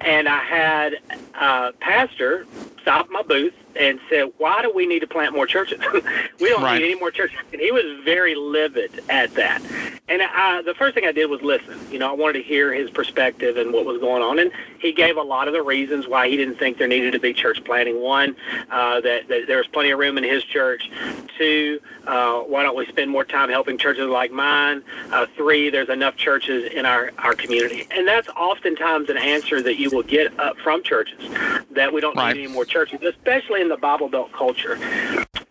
and 0.01 0.27
I 0.29 0.39
had 0.43 0.93
a 1.39 1.73
pastor 1.79 2.45
stopped 2.81 3.09
my 3.11 3.21
booth 3.23 3.53
and 3.75 3.99
said, 4.09 4.31
"Why 4.37 4.61
do 4.61 4.71
we 4.73 4.85
need 4.85 4.99
to 4.99 5.07
plant 5.07 5.33
more 5.33 5.47
churches? 5.47 5.79
we 6.39 6.49
don't 6.49 6.61
Right. 6.63 6.79
need 6.79 6.85
any 6.85 6.95
more 6.95 7.11
churches." 7.11 7.37
And 7.51 7.61
he 7.61 7.71
was 7.71 7.83
very 8.05 8.35
livid 8.35 9.03
at 9.09 9.33
that. 9.33 9.61
And 10.07 10.21
I, 10.21 10.61
the 10.61 10.75
first 10.75 10.93
thing 10.93 11.05
I 11.05 11.11
did 11.11 11.25
was 11.29 11.41
listen. 11.41 11.79
You 11.91 11.97
know, 11.97 12.07
I 12.09 12.13
wanted 12.13 12.33
to 12.33 12.43
hear 12.43 12.71
his 12.71 12.91
perspective 12.91 13.57
and 13.57 13.73
what 13.73 13.85
was 13.85 13.99
going 13.99 14.21
on. 14.21 14.37
And 14.37 14.51
he 14.79 14.91
gave 14.91 15.17
a 15.17 15.21
lot 15.23 15.47
of 15.47 15.53
the 15.55 15.63
reasons 15.63 16.07
why 16.07 16.29
he 16.29 16.37
didn't 16.37 16.55
think 16.57 16.77
there 16.77 16.87
needed 16.87 17.11
to 17.13 17.19
be 17.19 17.33
church 17.33 17.63
planting. 17.63 17.99
One, 18.01 18.35
uh, 18.69 19.01
that, 19.01 19.27
that 19.29 19.47
there 19.47 19.57
was 19.57 19.65
plenty 19.67 19.89
of 19.89 19.97
room 19.97 20.17
in 20.19 20.23
his 20.23 20.43
church. 20.43 20.91
Two, 21.39 21.79
uh, 22.05 22.41
why 22.41 22.61
don't 22.61 22.77
we 22.77 22.85
spend 22.85 23.09
more 23.09 23.25
time 23.25 23.49
helping 23.49 23.79
churches 23.79 24.07
like 24.07 24.31
mine? 24.31 24.83
Uh, 25.11 25.25
three, 25.35 25.71
there's 25.71 25.89
enough 25.89 26.15
churches 26.15 26.71
in 26.71 26.85
our, 26.85 27.11
our 27.17 27.33
community. 27.33 27.87
And 27.89 28.07
that's 28.07 28.29
oftentimes 28.29 29.09
an 29.09 29.17
answer 29.17 29.59
that 29.63 29.77
you 29.79 29.89
will 29.89 30.03
get 30.03 30.39
up 30.39 30.55
from 30.59 30.83
churches 30.83 31.24
that 31.71 31.93
we 31.93 32.01
don't 32.01 32.15
Right. 32.15 32.35
need 32.35 32.43
any 32.45 32.53
more 32.53 32.65
churches, 32.65 33.01
especially 33.01 33.61
in 33.61 33.69
the 33.69 33.77
Bible 33.77 34.09
Belt 34.09 34.31
culture. 34.33 34.77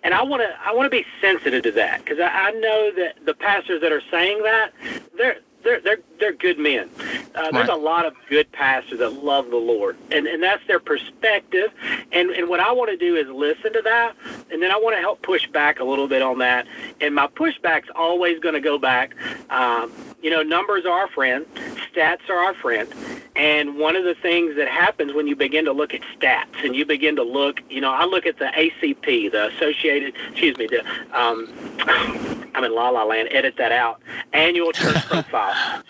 And 0.02 0.12
I 0.14 0.22
want 0.22 0.42
to 0.42 0.48
I 0.64 0.72
want 0.74 0.86
to 0.86 0.90
be 0.90 1.04
sensitive 1.20 1.62
to 1.64 1.72
that 1.72 2.04
because 2.04 2.18
I, 2.20 2.28
I 2.28 2.50
know 2.52 2.90
that 2.96 3.24
the 3.24 3.34
pastors 3.34 3.80
that 3.80 3.90
are 3.92 4.02
saying 4.10 4.42
that 4.42 4.72
they're 5.16 5.38
they're 5.62 5.80
they're 5.80 5.98
they're 6.20 6.32
good 6.34 6.58
men. 6.58 6.90
Uh, 7.34 7.50
there's 7.50 7.68
Right. 7.68 7.70
a 7.70 7.74
lot 7.76 8.04
of 8.04 8.14
good 8.28 8.50
pastors 8.52 8.98
that 8.98 9.24
love 9.24 9.48
the 9.50 9.56
Lord, 9.56 9.96
and 10.10 10.26
and 10.26 10.42
that's 10.42 10.64
their 10.66 10.78
perspective. 10.78 11.72
And 12.12 12.30
and 12.30 12.50
what 12.50 12.60
I 12.60 12.70
want 12.72 12.90
to 12.90 12.98
do 12.98 13.16
is 13.16 13.26
listen 13.28 13.72
to 13.72 13.80
that, 13.82 14.14
and 14.50 14.62
then 14.62 14.70
I 14.70 14.76
want 14.76 14.94
to 14.94 15.00
help 15.00 15.22
push 15.22 15.46
back 15.48 15.80
a 15.80 15.84
little 15.84 16.06
bit 16.06 16.20
on 16.20 16.38
that. 16.38 16.66
And 17.00 17.14
my 17.14 17.26
pushback's 17.26 17.88
always 17.94 18.38
going 18.40 18.54
to 18.54 18.60
go 18.60 18.78
back. 18.78 19.14
Um, 19.50 19.90
you 20.22 20.28
know, 20.30 20.42
numbers 20.42 20.84
are 20.84 20.92
our 20.92 21.08
friend, 21.08 21.46
stats 21.94 22.28
are 22.28 22.36
our 22.38 22.54
friend. 22.54 22.88
And 23.36 23.76
one 23.76 23.96
of 23.96 24.04
the 24.04 24.14
things 24.14 24.54
that 24.56 24.68
happens 24.68 25.12
when 25.12 25.26
you 25.26 25.34
begin 25.34 25.64
to 25.64 25.72
look 25.72 25.92
at 25.92 26.02
stats 26.16 26.64
and 26.64 26.76
you 26.76 26.86
begin 26.86 27.16
to 27.16 27.24
look, 27.24 27.60
you 27.68 27.80
know, 27.80 27.90
I 27.90 28.04
look 28.04 28.26
at 28.26 28.38
the 28.38 28.46
ACP, 28.46 29.32
the 29.32 29.48
Associated, 29.48 30.14
excuse 30.30 30.56
me, 30.56 30.68
the, 30.68 30.84
um, 31.12 31.52
I'm 32.54 32.62
in 32.62 32.74
La 32.74 32.90
La 32.90 33.02
Land, 33.02 33.28
edit 33.32 33.56
that 33.56 33.72
out, 33.72 34.00
annual 34.32 34.70
church 34.72 34.94
profile. 35.06 35.82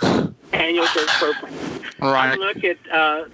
Annual 0.53 0.87
church 0.87 1.09
profile. 1.09 1.51
I 2.01 2.35
look 2.37 2.65
at, 2.65 2.79
uh, 2.91 3.27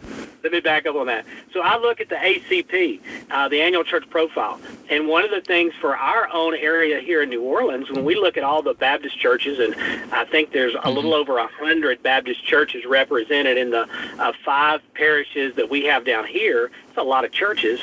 let 0.42 0.52
me 0.52 0.60
back 0.60 0.86
up 0.86 0.96
on 0.96 1.06
that. 1.06 1.24
So 1.52 1.60
I 1.60 1.78
look 1.78 2.00
at 2.00 2.08
the 2.08 2.16
ACP, 2.16 3.00
uh, 3.30 3.48
the 3.48 3.60
annual 3.60 3.84
church 3.84 4.08
profile. 4.08 4.60
And 4.88 5.06
one 5.06 5.24
of 5.24 5.30
the 5.30 5.40
things 5.40 5.72
for 5.80 5.96
our 5.96 6.28
own 6.32 6.54
area 6.54 7.00
here 7.00 7.22
in 7.22 7.28
New 7.28 7.42
Orleans, 7.42 7.90
when 7.90 8.04
we 8.04 8.14
look 8.14 8.36
at 8.36 8.42
all 8.42 8.62
the 8.62 8.74
Baptist 8.74 9.18
churches, 9.18 9.58
and 9.58 9.74
I 10.12 10.24
think 10.24 10.52
there's 10.52 10.74
a 10.82 10.90
little 10.90 11.14
over 11.14 11.38
a 11.38 11.46
hundred 11.46 12.02
Baptist 12.02 12.44
churches 12.44 12.84
represented 12.86 13.58
in 13.58 13.70
the 13.70 13.88
uh, 14.18 14.32
five 14.44 14.80
parishes 14.94 15.54
that 15.56 15.68
we 15.68 15.84
have 15.84 16.04
down 16.04 16.26
here, 16.26 16.70
it's 16.88 16.98
a 16.98 17.02
lot 17.02 17.24
of 17.24 17.32
churches. 17.32 17.80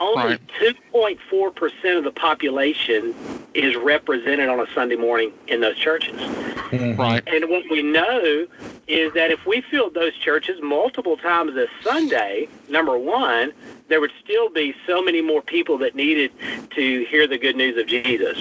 Only 0.00 0.38
2.4% 0.60 1.98
of 1.98 2.04
the 2.04 2.12
population 2.12 3.14
is 3.54 3.76
represented 3.76 4.48
on 4.48 4.60
a 4.60 4.66
Sunday 4.74 4.96
morning 4.96 5.32
in 5.46 5.60
those 5.60 5.76
churches. 5.76 6.20
Mm-hmm. 6.20 7.00
Right. 7.00 7.22
And 7.26 7.48
what 7.48 7.64
we 7.70 7.82
know 7.82 8.46
is 8.86 9.12
that 9.14 9.30
if 9.30 9.44
we 9.46 9.62
filled 9.62 9.94
those 9.94 10.14
churches 10.14 10.60
multiple 10.62 11.16
times 11.16 11.54
this 11.54 11.70
Sunday, 11.82 12.48
number 12.68 12.98
one, 12.98 13.52
there 13.88 14.00
would 14.00 14.12
still 14.22 14.48
be 14.50 14.74
so 14.86 15.02
many 15.02 15.20
more 15.22 15.42
people 15.42 15.78
that 15.78 15.94
needed 15.94 16.30
to 16.74 17.04
hear 17.06 17.26
the 17.26 17.38
good 17.38 17.56
news 17.56 17.76
of 17.78 17.86
Jesus. 17.86 18.38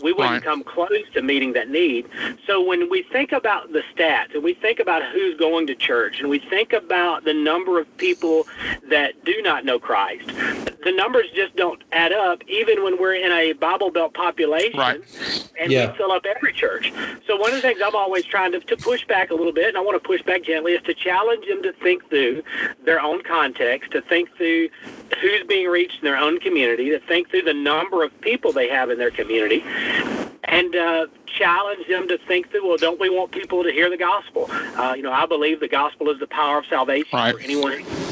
We 0.00 0.12
wouldn't 0.12 0.18
Right. 0.30 0.42
come 0.42 0.62
close 0.62 1.02
to 1.14 1.22
meeting 1.22 1.52
that 1.54 1.68
need. 1.68 2.06
So 2.46 2.60
when 2.62 2.88
we 2.88 3.02
think 3.02 3.32
about 3.32 3.72
the 3.72 3.82
stats 3.94 4.34
and 4.34 4.42
we 4.42 4.54
think 4.54 4.78
about 4.80 5.02
who's 5.04 5.36
going 5.36 5.66
to 5.66 5.74
church 5.74 6.20
and 6.20 6.28
we 6.28 6.38
think 6.38 6.72
about 6.72 7.24
the 7.24 7.34
number 7.34 7.80
of 7.80 7.96
people 7.96 8.46
that 8.88 9.24
do 9.24 9.40
not 9.42 9.64
know 9.64 9.78
Christ, 9.78 10.26
the 10.84 10.92
numbers 10.92 11.26
just 11.34 11.56
don't 11.56 11.82
add 11.92 12.12
up 12.12 12.42
even 12.48 12.82
when 12.84 12.98
we're 13.00 13.14
in 13.14 13.32
a 13.32 13.52
Bible 13.54 13.90
Belt 13.90 14.14
population 14.14 14.78
Right. 14.78 15.00
and 15.58 15.72
Yeah. 15.72 15.90
we 15.90 15.96
fill 15.96 16.12
up 16.12 16.24
every 16.26 16.52
church. 16.52 16.92
So 17.26 17.36
one 17.36 17.50
of 17.52 17.56
the 17.60 17.62
things 17.68 17.80
I'm 17.84 17.96
always 17.96 18.24
trying 18.24 18.52
to, 18.52 18.60
to 18.60 18.76
push 18.76 19.04
back 19.06 19.30
a 19.30 19.34
little 19.34 19.52
bit, 19.52 19.68
and 19.68 19.76
I 19.76 19.80
want 19.80 20.00
to 20.00 20.06
push 20.06 20.22
back 20.22 20.42
gently, 20.42 20.74
is 20.74 20.82
to 20.82 20.94
challenge 20.94 21.46
them 21.46 21.62
to 21.62 21.72
think 21.72 22.08
through 22.10 22.42
their 22.84 23.00
own 23.00 23.22
context, 23.22 23.90
to 23.92 24.00
think 24.02 24.28
through 24.36 24.68
who's 25.20 25.42
being 25.46 25.68
reached 25.68 25.98
in 25.98 26.04
their 26.04 26.16
own 26.16 26.38
community, 26.40 26.90
to 26.90 26.98
think 27.00 27.30
through 27.30 27.42
the 27.42 27.54
number 27.54 28.02
of 28.02 28.20
people 28.20 28.52
they 28.52 28.68
have 28.68 28.90
in 28.90 28.98
their 28.98 29.10
community, 29.10 29.64
and 30.44 30.76
uh, 30.76 31.06
challenge 31.26 31.86
them 31.88 32.06
to 32.08 32.18
think 32.18 32.50
through, 32.50 32.66
well, 32.66 32.76
don't 32.76 33.00
we 33.00 33.08
want 33.10 33.30
people 33.32 33.62
to 33.62 33.70
hear 33.72 33.88
the 33.90 33.96
gospel? 33.96 34.48
Uh, 34.50 34.94
you 34.96 35.02
know, 35.02 35.12
I 35.12 35.26
believe 35.26 35.60
the 35.60 35.68
gospel 35.68 36.10
is 36.10 36.18
the 36.20 36.26
power 36.26 36.58
of 36.58 36.66
salvation 36.66 37.08
Right. 37.12 37.34
for 37.34 37.40
anyone. 37.40 38.05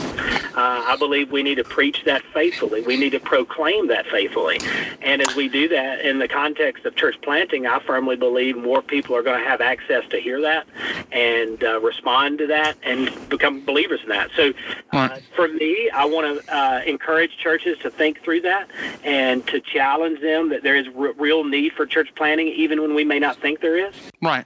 Uh, 0.56 0.84
I 0.87 0.96
believe 0.96 1.32
we 1.32 1.42
need 1.42 1.56
to 1.56 1.64
preach 1.64 2.04
that 2.04 2.23
faithfully. 2.32 2.80
We 2.82 2.96
need 2.96 3.11
to 3.11 3.20
proclaim 3.20 3.88
that 3.88 4.06
faithfully. 4.06 4.61
And 5.02 5.20
as 5.20 5.34
we 5.34 5.49
do 5.49 5.68
that 5.68 6.00
in 6.00 6.20
the 6.20 6.28
context 6.28 6.84
of 6.84 6.94
church 6.94 7.16
planting, 7.23 7.66
I 7.66 7.80
firmly 7.80 8.16
believe 8.16 8.56
more 8.56 8.80
people 8.80 9.16
are 9.16 9.23
going 9.23 9.42
to 9.42 9.49
have 9.49 9.61
access 9.61 10.04
to 10.11 10.20
hear 10.20 10.40
that 10.42 10.66
and 11.11 11.62
uh, 11.64 11.80
respond 11.80 12.38
to 12.38 12.46
that 12.46 12.76
and 12.84 13.11
become 13.28 13.64
believers 13.64 14.00
in 14.02 14.11
that. 14.11 14.30
So 14.37 14.52
uh, 14.92 15.18
for 15.34 15.49
me, 15.49 15.90
I 15.92 16.04
want 16.04 16.46
to 16.46 16.54
uh, 16.56 16.80
encourage 16.87 17.37
churches 17.38 17.76
to 17.82 17.90
think 17.90 18.23
through 18.23 18.42
that 18.42 18.70
and 19.02 19.44
to 19.49 19.61
challenge 19.61 20.20
them 20.20 20.50
that 20.50 20.62
there 20.62 20.76
is 20.76 20.87
r- 20.96 21.12
real 21.14 21.42
need 21.44 21.73
for 21.73 21.84
church 21.84 22.11
planting, 22.14 22.49
even 22.49 22.80
when 22.80 22.94
we 22.94 23.04
may 23.04 23.18
not 23.18 23.40
think 23.40 23.61
there 23.61 23.76
is. 23.76 23.94
Right. 24.23 24.44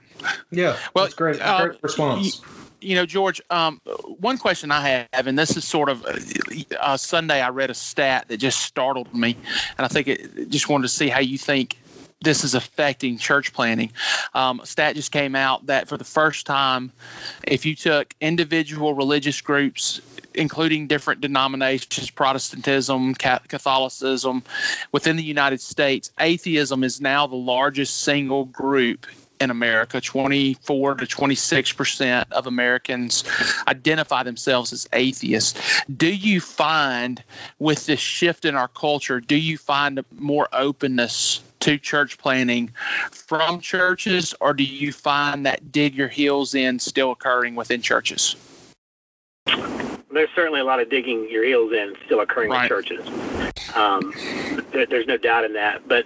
Yeah. 0.51 0.77
Well, 0.93 1.05
that's 1.05 1.13
great. 1.13 1.39
uh, 1.39 1.67
great 1.67 1.83
response. 1.83 2.41
You 2.81 2.95
know, 2.95 3.05
George, 3.05 3.41
um, 3.49 3.81
one 4.19 4.37
question 4.37 4.71
I 4.71 5.05
have, 5.13 5.27
and 5.27 5.37
this 5.37 5.57
is 5.57 5.65
sort 5.65 5.89
of 5.89 6.05
uh, 6.79 6.97
Sunday, 6.97 7.41
I 7.41 7.49
read 7.49 7.69
a 7.69 7.73
stat 7.73 8.27
that 8.29 8.37
just 8.37 8.61
startled 8.61 9.13
me, 9.13 9.35
and 9.77 9.85
I 9.85 9.87
think 9.87 10.07
it 10.07 10.49
just 10.49 10.69
wanted 10.69 10.83
to 10.83 10.89
see 10.89 11.09
how 11.09 11.19
you 11.19 11.37
think 11.37 11.77
this 12.21 12.43
is 12.43 12.53
affecting 12.53 13.17
church 13.17 13.53
planting. 13.53 13.91
Um, 14.33 14.59
a 14.59 14.65
stat 14.65 14.95
just 14.95 15.11
came 15.11 15.35
out 15.35 15.65
that 15.67 15.87
for 15.87 15.97
the 15.97 16.03
first 16.03 16.45
time, 16.45 16.91
if 17.43 17.65
you 17.65 17.75
took 17.75 18.13
individual 18.21 18.93
religious 18.93 19.39
groups, 19.41 20.01
including 20.33 20.87
different 20.87 21.21
denominations, 21.21 22.09
Protestantism, 22.09 23.15
Catholicism, 23.15 24.43
within 24.91 25.15
the 25.15 25.23
United 25.23 25.61
States, 25.61 26.11
atheism 26.19 26.83
is 26.83 27.01
now 27.01 27.25
the 27.25 27.35
largest 27.35 28.03
single 28.03 28.45
group 28.45 29.05
in 29.39 29.49
America. 29.49 30.01
24 30.01 30.95
to 30.95 31.07
26 31.07 31.73
percent 31.73 32.31
of 32.31 32.47
Americans 32.47 33.23
identify 33.67 34.23
themselves 34.23 34.73
as 34.73 34.87
atheists. 34.93 35.81
Do 35.95 36.13
you 36.13 36.41
find, 36.41 37.23
with 37.59 37.85
this 37.85 37.99
shift 37.99 38.45
in 38.45 38.55
our 38.55 38.67
culture, 38.67 39.19
do 39.19 39.35
you 39.35 39.57
find 39.57 40.03
more 40.17 40.47
openness 40.53 41.41
to 41.61 41.77
church 41.77 42.17
planting 42.17 42.71
from 43.11 43.59
churches, 43.59 44.33
or 44.39 44.53
do 44.53 44.63
you 44.63 44.93
find 44.93 45.45
that 45.45 45.71
dig 45.71 45.93
your 45.93 46.07
heels 46.07 46.55
in 46.55 46.79
still 46.79 47.11
occurring 47.11 47.55
within 47.55 47.81
churches? 47.81 48.35
There's 50.11 50.29
certainly 50.35 50.59
a 50.59 50.63
lot 50.63 50.79
of 50.79 50.89
digging 50.89 51.29
your 51.29 51.45
heels 51.45 51.71
in 51.71 51.95
still 52.05 52.21
occurring 52.21 52.49
right. 52.49 52.63
in 52.63 52.69
churches. 52.69 53.07
Um, 53.75 54.13
there, 54.71 54.85
there's 54.85 55.07
no 55.07 55.17
doubt 55.17 55.45
in 55.45 55.53
that. 55.53 55.87
But 55.87 56.05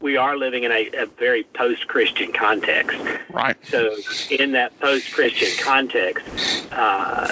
we 0.00 0.16
are 0.16 0.36
living 0.36 0.64
in 0.64 0.72
a, 0.72 0.90
a 0.96 1.06
very 1.06 1.44
post-Christian 1.54 2.32
context. 2.32 2.98
Right. 3.30 3.56
So 3.66 3.96
in 4.30 4.52
that 4.52 4.78
post-Christian 4.80 5.50
context, 5.62 6.24
uh, 6.72 7.28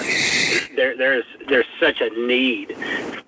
there, 0.75 0.95
there's 0.95 1.25
there's 1.47 1.65
such 1.79 1.99
a 2.01 2.09
need 2.27 2.75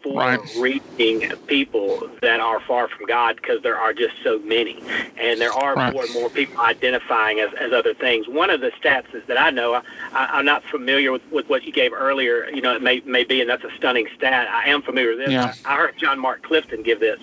for 0.04 0.18
right. 0.18 0.40
reaching 0.58 1.30
people 1.48 2.10
that 2.22 2.40
are 2.40 2.60
far 2.62 2.88
from 2.88 3.06
God 3.06 3.36
because 3.36 3.62
there 3.62 3.78
are 3.78 3.94
just 3.94 4.14
so 4.24 4.40
many, 4.40 4.82
and 5.18 5.40
there 5.40 5.54
are 5.54 5.76
right. 5.76 5.94
more 5.94 6.04
and 6.04 6.14
more 6.14 6.30
people 6.30 6.60
identifying 6.62 7.40
as, 7.40 7.54
as 7.54 7.72
other 7.72 7.94
things. 7.94 8.28
One 8.28 8.50
of 8.50 8.62
the 8.62 8.72
stats 8.72 9.14
is 9.14 9.24
that 9.28 9.40
I 9.40 9.50
know 9.50 9.74
I, 9.74 9.82
I, 10.14 10.40
am 10.40 10.46
not 10.46 10.64
familiar 10.64 11.12
with, 11.12 11.22
with 11.32 11.50
what 11.50 11.64
you 11.64 11.72
gave 11.72 11.94
earlier. 11.94 12.50
You 12.50 12.62
know, 12.62 12.76
it 12.76 12.82
may 12.82 13.02
may 13.02 13.24
be, 13.24 13.42
and 13.42 13.50
that's 13.50 13.64
a 13.64 13.72
stunning 13.78 14.08
stat. 14.16 14.48
I 14.50 14.70
am 14.70 14.82
familiar 14.82 15.10
with 15.10 15.20
this. 15.20 15.32
Yeah. 15.32 15.54
I, 15.66 15.74
I 15.74 15.78
heard 15.78 15.98
John 15.98 16.20
Mark 16.20 16.41
Clifton 16.44 16.84
give 16.84 17.00
this 17.00 17.20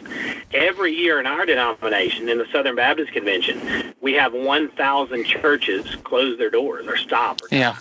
every 0.52 0.92
year 0.92 1.20
in 1.20 1.26
our 1.26 1.44
denomination 1.46 2.28
in 2.28 2.38
the 2.38 2.46
Southern 2.52 2.76
Baptist 2.76 3.12
Convention. 3.12 3.94
We 4.00 4.14
have 4.14 4.32
1,000 4.32 5.24
churches 5.24 5.96
close 6.04 6.38
their 6.38 6.50
doors 6.50 6.86
or 6.86 6.96
stop. 6.96 7.40
Or 7.42 7.48
yeah. 7.50 7.76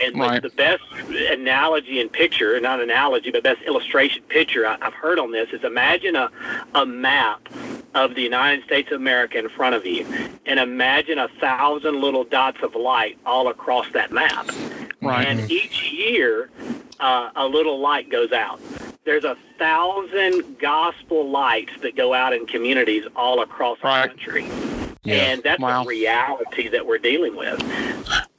And 0.00 0.18
right. 0.18 0.40
the, 0.40 0.50
best 0.50 0.84
analogy 1.08 2.00
and 2.00 2.12
picture, 2.12 2.58
not 2.60 2.80
analogy, 2.80 3.32
but 3.32 3.42
best 3.42 3.62
illustration 3.62 4.22
picture 4.28 4.64
I, 4.66 4.78
I've 4.80 4.94
heard 4.94 5.18
on 5.18 5.32
this 5.32 5.48
is 5.52 5.64
imagine 5.64 6.14
a, 6.14 6.30
a 6.74 6.86
map 6.86 7.48
of 7.94 8.14
the 8.14 8.22
United 8.22 8.64
States 8.64 8.92
of 8.92 9.00
America 9.00 9.38
in 9.38 9.48
front 9.48 9.74
of 9.74 9.84
you, 9.84 10.06
and 10.46 10.60
imagine 10.60 11.18
a 11.18 11.28
thousand 11.40 12.00
little 12.00 12.24
dots 12.24 12.58
of 12.62 12.74
light 12.74 13.18
all 13.26 13.48
across 13.48 13.86
that 13.92 14.12
map. 14.12 14.50
Right. 15.00 15.26
And 15.26 15.50
each 15.50 15.90
year, 15.90 16.50
uh, 17.00 17.30
a 17.34 17.46
little 17.46 17.78
light 17.80 18.10
goes 18.10 18.32
out. 18.32 18.60
There's 19.08 19.24
a 19.24 19.38
thousand 19.58 20.58
gospel 20.58 21.30
lights 21.30 21.72
that 21.80 21.96
go 21.96 22.12
out 22.12 22.34
in 22.34 22.46
communities 22.46 23.04
all 23.16 23.40
across 23.40 23.78
the 23.78 23.88
country. 23.88 24.46
Yeah. 25.04 25.14
And 25.14 25.42
that's 25.42 25.60
wow. 25.60 25.84
a 25.84 25.86
reality 25.86 26.68
that 26.68 26.86
we're 26.86 26.98
dealing 26.98 27.36
with. 27.36 27.62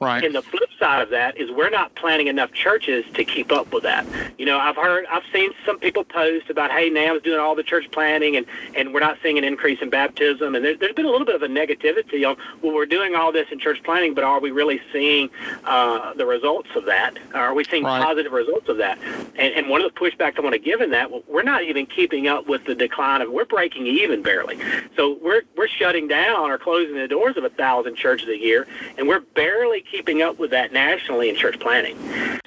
Right. 0.00 0.24
And 0.24 0.34
the 0.34 0.42
flip 0.42 0.68
side 0.78 1.02
of 1.02 1.10
that 1.10 1.36
is 1.36 1.50
we're 1.50 1.70
not 1.70 1.94
planning 1.94 2.26
enough 2.26 2.52
churches 2.52 3.04
to 3.14 3.24
keep 3.24 3.50
up 3.50 3.72
with 3.72 3.82
that. 3.82 4.06
You 4.38 4.46
know, 4.46 4.58
I've 4.58 4.76
heard, 4.76 5.06
I've 5.06 5.22
seen 5.32 5.52
some 5.66 5.78
people 5.78 6.04
post 6.04 6.48
about, 6.48 6.70
hey, 6.70 6.90
NAMB's 6.90 7.22
doing 7.22 7.40
all 7.40 7.54
the 7.54 7.62
church 7.62 7.90
planting 7.90 8.36
and, 8.36 8.46
and 8.74 8.94
we're 8.94 9.00
not 9.00 9.18
seeing 9.22 9.36
an 9.38 9.44
increase 9.44 9.80
in 9.80 9.90
baptism. 9.90 10.54
And 10.54 10.64
there, 10.64 10.76
has 10.80 10.92
been 10.94 11.06
a 11.06 11.10
little 11.10 11.26
bit 11.26 11.34
of 11.34 11.42
a 11.42 11.48
negativity 11.48 12.28
on, 12.28 12.36
well, 12.62 12.74
we're 12.74 12.86
doing 12.86 13.14
all 13.14 13.32
this 13.32 13.48
in 13.50 13.58
church 13.58 13.82
planting, 13.82 14.14
but 14.14 14.24
are 14.24 14.40
we 14.40 14.50
really 14.50 14.80
seeing 14.92 15.30
uh, 15.64 16.14
the 16.14 16.26
results 16.26 16.68
of 16.76 16.84
that? 16.86 17.18
Are 17.34 17.54
we 17.54 17.64
seeing 17.64 17.84
right. 17.84 18.02
positive 18.02 18.32
results 18.32 18.68
of 18.68 18.76
that? 18.78 18.98
And, 19.36 19.54
and 19.54 19.68
one 19.68 19.82
of 19.82 19.92
the 19.92 19.98
pushbacks 19.98 20.38
I 20.38 20.42
want 20.42 20.54
to 20.54 20.58
give 20.58 20.80
in 20.80 20.90
that, 20.90 21.10
well, 21.10 21.22
we're 21.26 21.42
not 21.42 21.62
even 21.62 21.86
keeping 21.86 22.28
up 22.28 22.46
with 22.46 22.64
the 22.64 22.74
decline 22.74 23.22
of, 23.22 23.30
we're 23.30 23.44
breaking 23.44 23.86
even 23.86 24.22
barely. 24.22 24.58
So 24.96 25.18
we're, 25.22 25.42
we're 25.56 25.68
shutting 25.68 26.08
down 26.08 26.49
or 26.50 26.58
closing 26.58 26.94
the 26.94 27.08
doors 27.08 27.36
of 27.36 27.44
a 27.44 27.50
thousand 27.50 27.96
churches 27.96 28.28
a 28.28 28.38
year, 28.38 28.66
and 28.98 29.08
we're 29.08 29.20
barely 29.20 29.80
keeping 29.80 30.22
up 30.22 30.38
with 30.38 30.50
that 30.50 30.72
nationally 30.72 31.28
in 31.28 31.36
church 31.36 31.58
planting. 31.60 31.96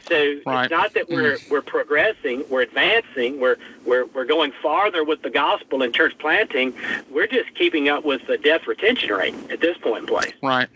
So 0.10 0.42
right. 0.46 0.66
it's 0.66 0.72
not 0.72 0.94
that 0.94 1.10
we're 1.10 1.38
we're 1.50 1.62
progressing, 1.62 2.44
we're 2.50 2.62
advancing, 2.62 3.40
we're 3.40 3.58
we're 3.86 4.06
we're 4.08 4.26
going 4.26 4.52
farther 4.62 5.04
with 5.04 5.22
the 5.22 5.30
gospel 5.30 5.82
in 5.82 5.94
church 5.94 6.18
planting. 6.20 6.74
We're 7.10 7.28
just 7.28 7.56
keeping 7.56 7.90
up 7.90 8.04
with 8.04 8.28
the 8.28 8.38
death 8.38 8.68
retention 8.68 9.12
rate 9.12 9.36
at 9.50 9.62
this 9.62 9.78
point 9.78 10.02
in 10.02 10.06
place. 10.08 10.34
Right. 10.42 10.68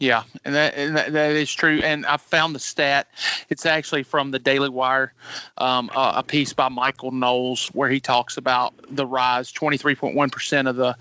Yeah, 0.00 0.22
and 0.46 0.54
that, 0.54 0.74
and 0.76 0.96
that, 0.96 1.12
that 1.12 1.32
is 1.32 1.52
true. 1.52 1.80
And 1.84 2.06
I 2.06 2.16
found 2.16 2.54
the 2.54 2.58
stat. 2.58 3.08
It's 3.50 3.66
actually 3.66 4.02
from 4.02 4.30
the 4.30 4.38
Daily 4.38 4.70
Wire, 4.70 5.12
um, 5.58 5.90
a, 5.94 6.14
a 6.16 6.22
piece 6.22 6.54
by 6.54 6.70
Michael 6.70 7.10
Knowles 7.10 7.68
where 7.74 7.90
he 7.90 8.00
talks 8.00 8.38
about 8.38 8.72
the 8.88 9.04
rise. 9.04 9.52
Twenty 9.52 9.76
three 9.76 9.94
point 9.94 10.16
one 10.16 10.30
percent 10.30 10.68
of 10.68 10.76
the 10.76 10.96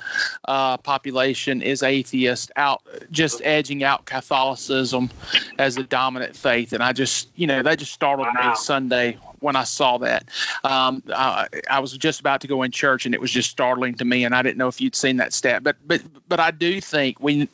uh, 0.45 0.75
population 0.77 1.61
is 1.69 1.83
atheist, 1.83 2.51
out 2.55 2.81
just 3.11 3.41
edging 3.43 3.83
out 3.83 4.05
Catholicism 4.05 5.09
as 5.57 5.75
the 5.75 5.83
dominant 5.83 6.35
faith. 6.35 6.73
And 6.73 6.83
I 6.83 6.93
just, 6.93 7.29
you 7.35 7.47
know, 7.47 7.61
that 7.63 7.79
just 7.79 7.93
startled 7.93 8.27
wow. 8.35 8.49
me 8.49 8.55
Sunday 8.55 9.17
when 9.39 9.55
I 9.55 9.63
saw 9.63 9.97
that. 9.99 10.27
Um, 10.63 11.03
I, 11.13 11.47
I, 11.69 11.79
was 11.79 11.97
just 11.97 12.19
about 12.19 12.41
to 12.41 12.47
go 12.47 12.63
in 12.63 12.71
church, 12.71 13.05
and 13.05 13.15
it 13.15 13.21
was 13.21 13.31
just 13.31 13.49
startling 13.49 13.95
to 13.95 14.05
me. 14.05 14.23
And 14.25 14.35
I 14.35 14.41
didn't 14.41 14.57
know 14.57 14.67
if 14.67 14.81
you'd 14.81 14.95
seen 14.95 15.17
that 15.17 15.33
stat, 15.33 15.63
but 15.63 15.77
but 15.87 16.01
but 16.27 16.39
I 16.39 16.51
do 16.51 16.81
think 16.81 17.19
we 17.19 17.47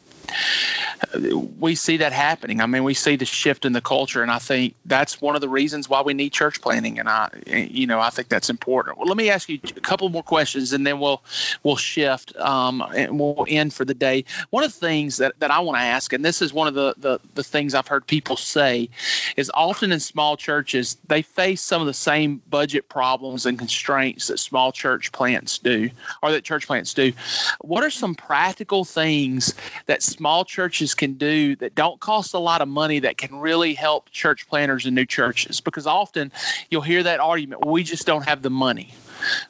we 1.59 1.75
see 1.75 1.97
that 1.97 2.11
happening. 2.11 2.61
I 2.61 2.65
mean, 2.65 2.83
we 2.83 2.93
see 2.93 3.15
the 3.15 3.25
shift 3.25 3.65
in 3.65 3.73
the 3.73 3.81
culture, 3.81 4.21
and 4.21 4.31
I 4.31 4.39
think 4.39 4.75
that's 4.85 5.21
one 5.21 5.35
of 5.35 5.41
the 5.41 5.49
reasons 5.49 5.89
why 5.89 6.01
we 6.01 6.13
need 6.13 6.31
church 6.33 6.61
planting. 6.61 6.99
And 6.99 7.09
I, 7.09 7.29
you 7.47 7.87
know, 7.87 7.99
I 7.99 8.09
think 8.09 8.29
that's 8.29 8.49
important. 8.49 8.97
Well, 8.97 9.07
let 9.07 9.17
me 9.17 9.29
ask 9.29 9.49
you 9.49 9.59
a 9.63 9.79
couple 9.81 10.07
more 10.09 10.23
questions, 10.23 10.73
and 10.73 10.85
then 10.85 10.99
we'll 10.99 11.21
we'll 11.63 11.75
shift 11.75 12.35
um, 12.37 12.83
and 12.95 13.19
we'll 13.19 13.45
end 13.47 13.73
for 13.73 13.85
the 13.85 13.93
day. 13.93 14.25
One 14.49 14.63
of 14.63 14.73
the 14.73 14.79
things 14.79 15.17
that, 15.17 15.39
that 15.39 15.51
I 15.51 15.59
want 15.59 15.77
to 15.77 15.81
ask, 15.81 16.13
and 16.13 16.23
this 16.23 16.41
is 16.41 16.53
one 16.53 16.67
of 16.67 16.73
the, 16.73 16.93
the 16.97 17.19
the 17.35 17.43
things 17.43 17.73
I've 17.73 17.87
heard 17.87 18.05
people 18.07 18.37
say, 18.37 18.89
is 19.37 19.51
often 19.53 19.91
in 19.91 19.99
small 19.99 20.37
churches 20.37 20.97
they 21.07 21.21
face 21.21 21.61
some 21.61 21.81
of 21.81 21.87
the 21.87 21.93
same 21.93 22.41
budget 22.49 22.89
problems 22.89 23.45
and 23.45 23.57
constraints 23.57 24.27
that 24.27 24.39
small 24.39 24.71
church 24.71 25.11
plants 25.11 25.57
do, 25.57 25.89
or 26.21 26.31
that 26.31 26.43
church 26.43 26.67
plants 26.67 26.93
do. 26.93 27.11
What 27.61 27.83
are 27.83 27.89
some 27.89 28.15
practical 28.15 28.85
things 28.85 29.53
that 29.85 30.01
small 30.15 30.45
churches 30.45 30.95
can 30.95 31.13
do 31.13 31.55
that 31.57 31.75
don't 31.75 31.99
cost 31.99 32.33
a 32.33 32.39
lot 32.39 32.61
of 32.61 32.67
money 32.67 32.99
that 32.99 33.17
can 33.17 33.35
really 33.35 33.73
help 33.73 34.09
church 34.11 34.47
planters 34.47 34.85
and 34.85 34.95
new 34.95 35.05
churches? 35.05 35.59
Because 35.59 35.85
often 35.85 36.31
you'll 36.69 36.81
hear 36.81 37.03
that 37.03 37.19
argument, 37.19 37.65
we 37.65 37.83
just 37.83 38.05
don't 38.05 38.25
have 38.25 38.41
the 38.41 38.49
money. 38.49 38.93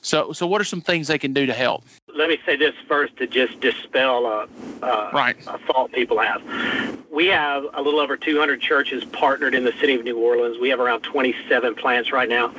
So, 0.01 0.31
so 0.31 0.47
what 0.47 0.61
are 0.61 0.65
some 0.65 0.81
things 0.81 1.07
they 1.07 1.17
can 1.17 1.33
do 1.33 1.45
to 1.45 1.53
help? 1.53 1.83
Let 2.15 2.29
me 2.29 2.37
say 2.45 2.55
this 2.55 2.73
first 2.87 3.17
to 3.17 3.27
just 3.27 3.59
dispel 3.59 4.25
a, 4.25 4.47
a, 4.81 5.11
right. 5.13 5.35
a 5.47 5.57
thought 5.59 5.91
people 5.91 6.19
have. 6.19 6.41
We 7.11 7.27
have 7.27 7.65
a 7.73 7.81
little 7.81 7.99
over 7.99 8.15
200 8.15 8.61
churches 8.61 9.03
partnered 9.05 9.53
in 9.53 9.65
the 9.65 9.73
city 9.73 9.95
of 9.95 10.03
New 10.03 10.17
Orleans. 10.17 10.57
We 10.59 10.69
have 10.69 10.79
around 10.79 11.01
27 11.01 11.75
plants 11.75 12.11
right 12.11 12.29
now. 12.29 12.53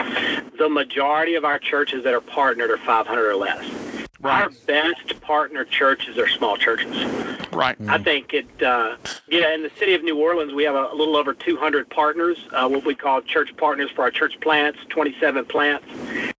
The 0.58 0.68
majority 0.68 1.34
of 1.34 1.44
our 1.44 1.58
churches 1.58 2.04
that 2.04 2.12
are 2.12 2.20
partnered 2.20 2.70
are 2.70 2.78
500 2.78 3.28
or 3.28 3.36
less. 3.36 3.64
Right. 4.20 4.42
Our 4.42 4.50
best 4.66 5.20
partner 5.20 5.64
churches 5.64 6.16
are 6.18 6.28
small 6.28 6.56
churches. 6.56 7.04
Right. 7.52 7.76
I 7.88 7.98
think 7.98 8.32
it, 8.32 8.62
uh, 8.62 8.96
yeah, 9.28 9.54
in 9.54 9.62
the 9.62 9.70
city 9.78 9.94
of 9.94 10.02
New 10.02 10.18
Orleans, 10.18 10.52
we 10.52 10.64
have 10.64 10.74
a, 10.74 10.88
a 10.92 10.94
little 10.94 11.16
over 11.16 11.34
200 11.34 11.88
partners, 11.90 12.38
uh, 12.52 12.68
what 12.68 12.84
we 12.84 12.94
call 12.94 13.20
church 13.22 13.54
partners 13.56 13.90
for 13.90 14.02
our 14.02 14.10
church 14.10 14.38
plants, 14.40 14.78
27 14.88 15.44
plants. 15.44 15.86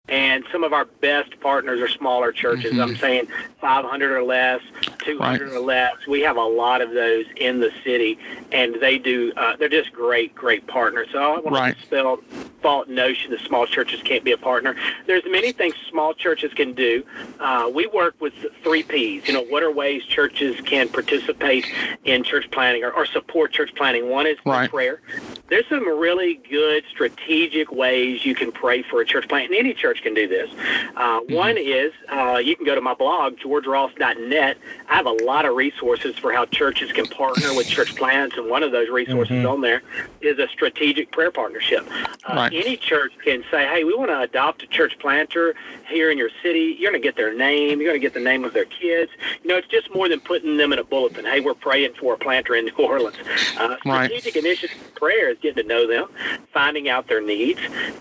And 0.10 0.46
some 0.52 0.64
of 0.64 0.72
our 0.74 0.86
best 0.86 1.40
partners 1.42 1.82
are 1.82 1.90
smaller 1.90 2.32
churches. 2.32 2.72
Mm-hmm. 2.74 2.82
I'm 2.82 2.96
saying 2.98 3.28
500 3.60 4.12
or 4.12 4.24
less 4.24 4.62
200 5.00 5.52
or 5.52 5.60
less. 5.60 5.96
We 6.08 6.22
have 6.22 6.38
a 6.38 6.44
lot 6.44 6.82
of 6.82 6.92
those 6.92 7.26
in 7.36 7.60
the 7.60 7.72
city, 7.84 8.18
and 8.52 8.76
they 8.80 8.98
do. 8.98 9.34
Uh, 9.36 9.56
they're 9.58 9.68
just 9.70 9.92
great, 9.92 10.34
great 10.34 10.66
partners. 10.68 11.10
So 11.12 11.20
I 11.20 11.22
don't 11.36 11.46
want 11.46 11.56
Right. 11.58 11.76
to 11.76 11.80
dispel 11.82 12.20
false 12.62 12.88
notion 12.88 13.32
that 13.32 13.40
small 13.42 13.68
churches 13.68 14.02
can't 14.02 14.24
be 14.24 14.32
a 14.32 14.38
partner. 14.38 14.76
There's 15.06 15.24
many 15.26 15.52
things 15.52 15.76
small 15.90 16.14
churches 16.14 16.54
can 16.54 16.74
do. 16.74 17.04
Uh, 17.40 17.70
we 17.74 17.86
work 17.88 18.16
with 18.20 18.34
three 18.64 18.84
P's. 18.84 19.28
You 19.28 19.34
know, 19.34 19.44
what 19.44 19.62
are 19.62 19.72
ways 19.72 20.04
churches 20.06 20.60
can 20.62 20.90
participate 20.90 21.66
in 22.06 22.24
church 22.24 22.50
planting 22.52 22.84
or, 22.84 22.92
or 22.92 23.06
support 23.06 23.52
church 23.52 23.72
planting? 23.76 24.10
One 24.10 24.26
is 24.26 24.38
Right. 24.46 24.70
prayer. 24.70 25.02
There's 25.50 25.68
some 25.70 25.88
really 25.88 26.36
good 26.50 26.84
strategic 26.90 27.72
ways 27.72 28.26
you 28.26 28.36
can 28.36 28.52
pray 28.52 28.82
for 28.82 29.00
a 29.02 29.06
church 29.06 29.30
plant, 29.30 29.50
and 29.52 29.56
any 29.58 29.74
church 29.74 30.02
can 30.02 30.14
do 30.14 30.28
this. 30.28 30.50
Uh, 30.98 31.20
One 31.30 31.56
is 31.58 31.94
uh, 32.12 32.38
you 32.44 32.56
can 32.56 32.66
go 32.66 32.76
to 32.76 32.82
my 32.82 32.94
blog, 32.94 33.38
georgeross.net. 33.38 34.58
I 34.90 34.96
have 34.96 35.06
a 35.06 35.12
lot 35.12 35.46
of 35.46 35.56
resources 35.56 36.18
for 36.18 36.34
how 36.34 36.46
churches 36.46 36.92
can 36.92 37.08
partner 37.08 37.54
with 37.54 37.68
church 37.68 37.96
plants, 37.96 38.36
and 38.38 38.50
one 38.50 38.62
of 38.62 38.72
those 38.74 38.90
resources 38.90 39.46
on 39.46 39.62
there 39.62 39.84
is 40.22 40.38
a 40.38 40.48
strategic 40.50 41.12
prayer 41.12 41.32
partnership. 41.32 41.88
Uh, 42.26 42.36
Right. 42.38 42.54
Any 42.54 42.76
church 42.78 43.14
can 43.24 43.44
say, 43.50 43.66
hey, 43.68 43.84
we 43.86 43.96
want 43.96 44.10
to 44.12 44.20
adopt 44.20 44.62
a 44.62 44.68
church 44.68 45.00
planter 45.00 45.56
here 45.88 46.12
in 46.12 46.18
your 46.18 46.30
city. 46.44 46.76
You're 46.78 46.92
going 46.92 47.02
to 47.02 47.08
get 47.08 47.16
their 47.16 47.34
name. 47.34 47.80
You're 47.80 47.90
going 47.90 48.00
to 48.02 48.06
get 48.06 48.14
the 48.14 48.20
name 48.20 48.44
of 48.44 48.54
their 48.54 48.66
kids. 48.66 49.12
You 49.44 49.50
know, 49.50 49.56
it's 49.58 49.68
just 49.68 49.90
more 49.96 50.08
than 50.10 50.20
putting 50.20 50.58
them 50.58 50.74
in 50.74 50.78
a 50.80 50.84
bulletin. 50.84 51.26
Hey, 51.26 51.40
we're 51.40 51.54
praying 51.54 51.94
for 52.00 52.14
a 52.16 52.18
planter 52.18 52.54
in 52.56 52.66
New 52.66 52.74
Orleans. 52.86 53.16
Uh, 53.58 53.78
Right. 53.86 54.06
strategic 54.06 54.36
initiative 54.36 54.78
prayer 54.96 55.34
is 55.38 55.42
getting 55.42 55.68
to 55.68 55.68
know 55.68 55.88
them, 55.88 56.08
finding 56.54 56.90
out 56.90 57.08
their 57.08 57.22
needs, 57.22 57.60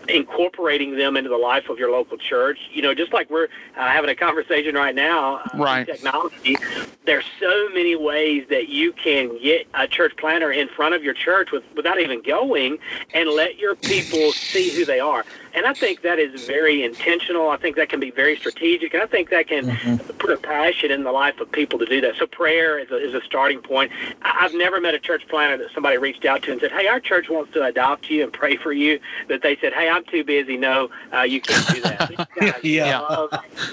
incorporating 0.09 0.97
them 0.97 1.17
into 1.17 1.31
the 1.31 1.37
life 1.37 1.69
of 1.69 1.79
your 1.79 1.91
local 1.91 2.17
church. 2.17 2.59
You 2.73 2.83
know, 2.83 2.95
just 2.95 3.13
like 3.13 3.31
we're 3.31 3.49
uh, 3.77 3.89
having 3.89 4.11
a 4.11 4.15
conversation 4.15 4.75
right 4.75 4.95
now, 4.95 5.37
uh, 5.37 5.59
Right. 5.59 5.87
technology, 5.87 6.59
there's 7.05 7.25
so 7.41 7.69
many 7.71 7.97
ways 7.97 8.47
that 8.51 8.69
you 8.69 8.93
can 8.93 9.41
get 9.43 9.67
a 9.75 9.87
church 9.87 10.13
planter 10.19 10.51
in 10.53 10.69
front 10.69 10.95
of 10.95 11.03
your 11.03 11.15
church 11.15 11.51
with, 11.53 11.65
without 11.75 12.01
even 12.01 12.23
going 12.23 12.79
and 13.15 13.31
let 13.31 13.59
your 13.59 13.75
people 13.77 14.35
see 14.53 14.71
who 14.71 14.85
they 14.85 15.01
are. 15.01 15.25
And 15.57 15.65
I 15.67 15.73
think 15.73 16.03
that 16.03 16.19
is 16.19 16.33
very 16.47 16.85
intentional. 16.85 17.49
I 17.49 17.57
think 17.57 17.77
that 17.77 17.89
can 17.89 17.99
be 17.99 18.11
very 18.11 18.37
strategic. 18.37 18.93
And 18.95 19.03
I 19.03 19.07
think 19.07 19.31
that 19.31 19.49
can 19.49 19.99
put 20.19 20.31
a 20.31 20.37
passion 20.37 20.91
in 20.91 21.03
the 21.03 21.11
life 21.13 21.41
of 21.41 21.51
people 21.51 21.79
to 21.79 21.87
do 21.87 22.01
that. 22.03 22.15
So 22.19 22.27
prayer 22.27 22.79
is 22.79 22.91
a, 22.91 22.97
is 22.97 23.15
a 23.15 23.23
starting 23.23 23.61
point. 23.61 23.91
I- 24.23 24.37
I've 24.45 24.53
never 24.55 24.81
met 24.83 24.95
a 24.95 24.99
church 24.99 25.27
planter 25.29 25.57
that 25.65 25.73
somebody 25.73 25.97
reached 25.97 26.27
out 26.27 26.43
to 26.43 26.53
and 26.53 26.61
said, 26.61 26.73
hey, 26.73 26.87
our 26.89 27.01
church 27.01 27.31
wants 27.31 27.53
to 27.55 27.65
adopt 27.65 28.11
you 28.11 28.23
and 28.23 28.33
pray 28.33 28.57
for 28.57 28.73
you, 28.73 29.01
that 29.29 29.41
they 29.43 29.57
said, 29.57 29.73
hey, 29.73 29.89
I'm 29.89 30.05
too 30.05 30.23
busy. 30.25 30.59
No, 30.59 30.91
uh, 31.13 31.23
you 31.23 31.41
can't 31.41 31.67
do 31.67 31.81
that. 31.81 32.11
Guys 32.37 32.61
Yeah. 32.63 33.01
love 33.01 33.31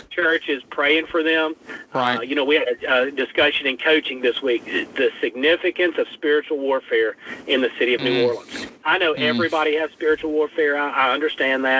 churches 0.09 0.63
praying 0.69 1.07
for 1.07 1.21
them. 1.21 1.55
Right. 1.93 2.17
Uh, 2.19 2.21
you 2.21 2.35
know, 2.35 2.45
we 2.45 2.55
had 2.55 2.67
a, 2.87 3.01
a 3.07 3.11
discussion 3.11 3.67
in 3.67 3.77
coaching 3.77 4.21
this 4.21 4.41
week, 4.41 4.63
the 4.95 5.09
significance 5.19 5.97
of 5.97 6.07
spiritual 6.13 6.59
warfare 6.59 7.15
in 7.47 7.61
the 7.61 7.71
city 7.77 7.93
of 7.93 8.01
New 8.01 8.13
Mm. 8.13 8.27
Orleans. 8.27 8.67
I 8.85 8.97
know 8.99 9.13
Mm. 9.15 9.21
everybody 9.21 9.75
has 9.75 9.89
spiritual 9.91 10.31
warfare. 10.31 10.77
I, 10.77 11.09
I 11.09 11.13
understand 11.13 11.65
that. 11.65 11.72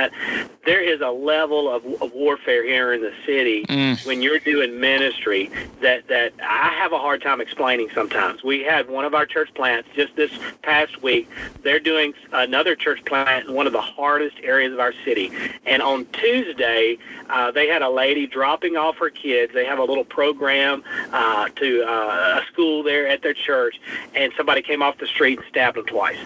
There 0.65 0.81
is 0.81 1.01
a 1.01 1.09
level 1.09 1.69
of, 1.69 1.85
of 2.01 2.13
warfare 2.13 2.63
here 2.63 2.93
in 2.93 3.01
the 3.01 3.11
city 3.25 3.65
Mm. 3.67 4.05
when 4.05 4.21
you're 4.21 4.39
doing 4.39 4.79
ministry 4.79 5.49
that, 5.81 6.07
that 6.07 6.33
I 6.41 6.69
have 6.69 6.91
a 6.93 6.97
hard 6.97 7.21
time 7.21 7.41
explaining 7.41 7.89
sometimes. 7.93 8.43
We 8.43 8.61
had 8.63 8.89
one 8.89 9.05
of 9.05 9.13
our 9.13 9.25
church 9.25 9.53
plants 9.53 9.89
just 9.95 10.15
this 10.15 10.31
past 10.61 11.01
week. 11.03 11.29
They're 11.63 11.79
doing 11.79 12.13
another 12.31 12.75
church 12.75 13.03
plant 13.05 13.47
in 13.47 13.53
one 13.53 13.67
of 13.67 13.73
the 13.73 13.81
hardest 13.81 14.37
areas 14.43 14.71
of 14.73 14.79
our 14.79 14.93
city. 15.05 15.31
And 15.65 15.81
on 15.81 16.05
Tuesday, 16.13 16.97
uh, 17.29 17.51
they 17.51 17.67
had 17.67 17.81
a 17.81 17.89
lady 17.89 18.27
dropping 18.27 18.77
off 18.77 18.97
her 18.97 19.09
kids. 19.09 19.53
They 19.53 19.65
have 19.65 19.79
a 19.79 19.83
little 19.83 20.05
program 20.05 20.83
uh, 21.11 21.49
to 21.55 21.83
uh, 21.83 22.41
a 22.41 22.45
school 22.51 22.83
there 22.83 23.07
at 23.07 23.21
their 23.21 23.33
church, 23.33 23.79
and 24.15 24.31
somebody 24.37 24.61
came 24.61 24.81
off 24.81 24.97
the 24.97 25.07
street 25.07 25.39
and 25.39 25.47
stabbed 25.49 25.77
them 25.77 25.85
twice. 25.85 26.17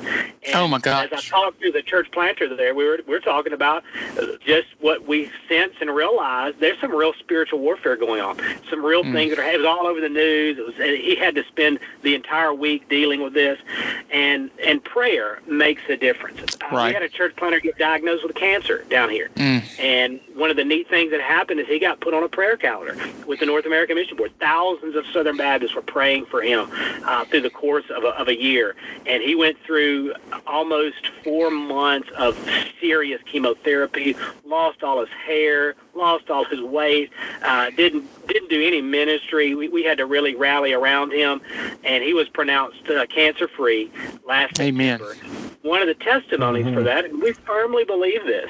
And 0.46 0.56
Oh, 0.56 0.68
my 0.68 0.78
As 0.78 1.12
I 1.12 1.22
talked 1.22 1.62
to 1.62 1.72
the 1.72 1.82
church 1.82 2.10
planter 2.12 2.54
there, 2.56 2.74
we 2.74 2.86
were 2.86 3.00
we 3.08 3.16
are 3.16 3.20
talking 3.20 3.54
about 3.58 3.84
uh, 4.20 4.26
just 4.46 4.68
what 4.80 5.08
we 5.08 5.30
sense 5.50 5.74
and 5.82 5.94
realize. 5.94 6.54
There's 6.60 6.80
some 6.80 6.92
real 6.96 7.14
spiritual 7.20 7.60
warfare 7.60 7.96
going 7.98 8.22
on. 8.22 8.38
Some 8.70 8.86
real 8.86 9.04
Mm. 9.04 9.14
things 9.14 9.36
that 9.36 9.40
are. 9.40 9.50
It 9.52 9.58
was 9.58 9.66
all 9.66 9.86
over 9.88 10.00
the 10.00 10.10
news. 10.10 10.58
It 10.60 10.66
was. 10.66 10.76
He 10.76 11.16
had 11.16 11.34
to 11.36 11.44
spend 11.46 11.80
the 12.04 12.14
entire 12.16 12.54
week 12.54 12.88
dealing 12.90 13.22
with 13.22 13.34
this, 13.34 13.60
and 14.12 14.50
and 14.64 14.84
prayer 14.84 15.40
makes 15.48 15.82
a 15.90 15.98
difference. 15.98 16.40
Uh, 16.62 16.68
We 16.88 16.94
had 16.94 17.04
a 17.04 17.10
church 17.10 17.36
planter 17.36 17.60
get 17.60 17.78
diagnosed 17.78 18.24
with 18.26 18.36
cancer 18.36 18.84
down 18.90 19.10
here. 19.10 19.30
Mm. 19.36 19.64
And 19.80 20.20
one 20.36 20.50
of 20.52 20.58
the 20.58 20.64
neat 20.64 20.88
things 20.90 21.12
that 21.12 21.22
happened 21.22 21.60
is 21.60 21.68
he 21.68 21.80
got 21.80 22.00
put 22.00 22.14
on 22.14 22.24
a 22.24 22.30
prayer 22.30 22.58
calendar 22.58 22.96
with 23.26 23.40
the 23.40 23.46
North 23.46 23.66
American 23.66 23.96
Mission 23.96 24.16
Board. 24.18 24.32
Thousands 24.40 24.96
of 24.96 25.06
Southern 25.14 25.38
Baptists 25.38 25.76
were 25.76 25.82
praying 25.82 26.26
for 26.28 26.42
him 26.42 26.70
uh, 27.06 27.26
through 27.26 27.42
the 27.42 27.50
course 27.50 27.86
of 27.90 28.04
a, 28.04 28.10
of 28.10 28.28
a 28.28 28.36
year. 28.40 28.76
And 29.06 29.22
he 29.24 29.34
went 29.36 29.58
through 29.66 30.14
almost 30.46 31.08
four 31.24 31.50
months 31.50 32.10
of 32.18 32.38
serious 32.80 33.22
chemotherapy, 33.38 34.16
lost 34.46 34.84
all 34.84 35.00
his 35.00 35.10
hair, 35.10 35.76
lost 35.94 36.30
all 36.30 36.44
his 36.46 36.62
weight, 36.62 37.12
uh, 37.44 37.70
didn't 37.72 38.06
didn't 38.28 38.50
do 38.50 38.62
any 38.66 38.82
ministry. 38.82 39.56
We, 39.56 39.70
we 39.70 39.84
had 39.84 40.00
to 40.00 40.06
really 40.06 40.36
rally 40.36 40.74
around 40.74 41.14
him, 41.14 41.42
and 41.84 42.04
he 42.04 42.14
was 42.14 42.28
pronounced 42.30 42.90
uh, 42.90 43.06
cancer 43.06 43.48
free 43.48 43.92
last 44.28 44.60
Amen. 44.60 45.00
September 45.00 45.48
one 45.64 45.82
of 45.82 45.88
the 45.88 45.96
testimonies 45.96 46.74
for 46.74 46.82
that, 46.82 47.04
and 47.04 47.22
we 47.22 47.34
firmly 47.34 47.84
believe 47.84 48.24
this. 48.26 48.50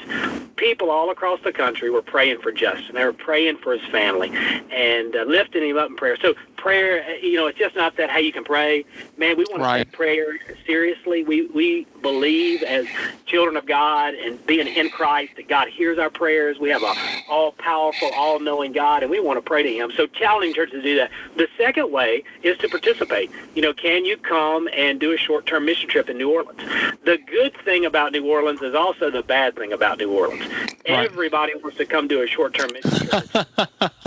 People 0.55 0.91
all 0.91 1.09
across 1.09 1.39
the 1.43 1.51
country 1.51 1.89
were 1.89 2.01
praying 2.01 2.39
for 2.41 2.51
Justin. 2.51 2.93
They 2.93 3.03
were 3.03 3.13
praying 3.13 3.57
for 3.57 3.75
his 3.75 3.89
family 3.89 4.29
and 4.71 5.15
uh, 5.15 5.23
lifting 5.23 5.63
him 5.63 5.77
up 5.77 5.89
in 5.89 5.95
prayer. 5.95 6.17
So 6.21 6.35
prayer, 6.67 7.05
uh, 7.07 7.13
you 7.25 7.35
know, 7.37 7.47
it's 7.47 7.57
just 7.57 7.75
not 7.77 7.95
that 7.95 8.09
how 8.09 8.17
you 8.19 8.33
can 8.33 8.43
pray. 8.43 8.83
Man, 9.17 9.37
we 9.37 9.45
want 9.45 9.59
to 9.59 9.63
Right. 9.63 9.79
take 9.79 9.91
prayer 9.93 10.37
seriously. 10.65 11.23
We 11.23 11.47
we 11.47 11.87
believe 12.01 12.61
as 12.63 12.87
children 13.25 13.55
of 13.55 13.65
God 13.65 14.13
and 14.15 14.45
being 14.45 14.67
in 14.67 14.89
Christ 14.89 15.33
that 15.37 15.47
God 15.47 15.69
hears 15.69 15.97
our 15.97 16.09
prayers. 16.09 16.59
We 16.59 16.69
have 16.69 16.83
a 16.83 16.93
all 17.29 17.53
powerful, 17.53 18.09
all 18.09 18.39
knowing 18.39 18.73
God, 18.73 19.01
and 19.01 19.09
we 19.09 19.19
want 19.21 19.37
to 19.37 19.41
pray 19.41 19.63
to 19.63 19.73
Him. 19.73 19.91
So 19.95 20.07
challenging 20.07 20.53
churches 20.53 20.75
to 20.75 20.81
do 20.81 20.95
that. 20.97 21.09
The 21.37 21.47
second 21.57 21.89
way 21.91 22.23
is 22.43 22.57
to 22.59 22.67
participate. 22.69 23.31
You 23.55 23.61
know, 23.61 23.73
can 23.73 24.03
you 24.05 24.17
come 24.17 24.67
and 24.73 24.99
do 24.99 25.13
a 25.13 25.17
short 25.17 25.45
term 25.45 25.65
mission 25.65 25.87
trip 25.89 26.09
in 26.09 26.17
New 26.17 26.31
Orleans? 26.33 26.61
The 27.05 27.17
good 27.17 27.55
thing 27.63 27.85
about 27.85 28.11
New 28.11 28.25
Orleans 28.29 28.61
is 28.61 28.75
also 28.75 29.09
the 29.09 29.23
bad 29.23 29.55
thing 29.55 29.71
about 29.71 29.99
New 29.99 30.11
Orleans. 30.11 30.43
Right. 30.89 31.09
Everybody 31.09 31.53
wants 31.55 31.77
to 31.77 31.85
come 31.85 32.09
do 32.09 32.21
a 32.23 32.27
short 32.27 32.53
term 32.53 32.73
mission 32.73 32.99
trip. 32.99 33.19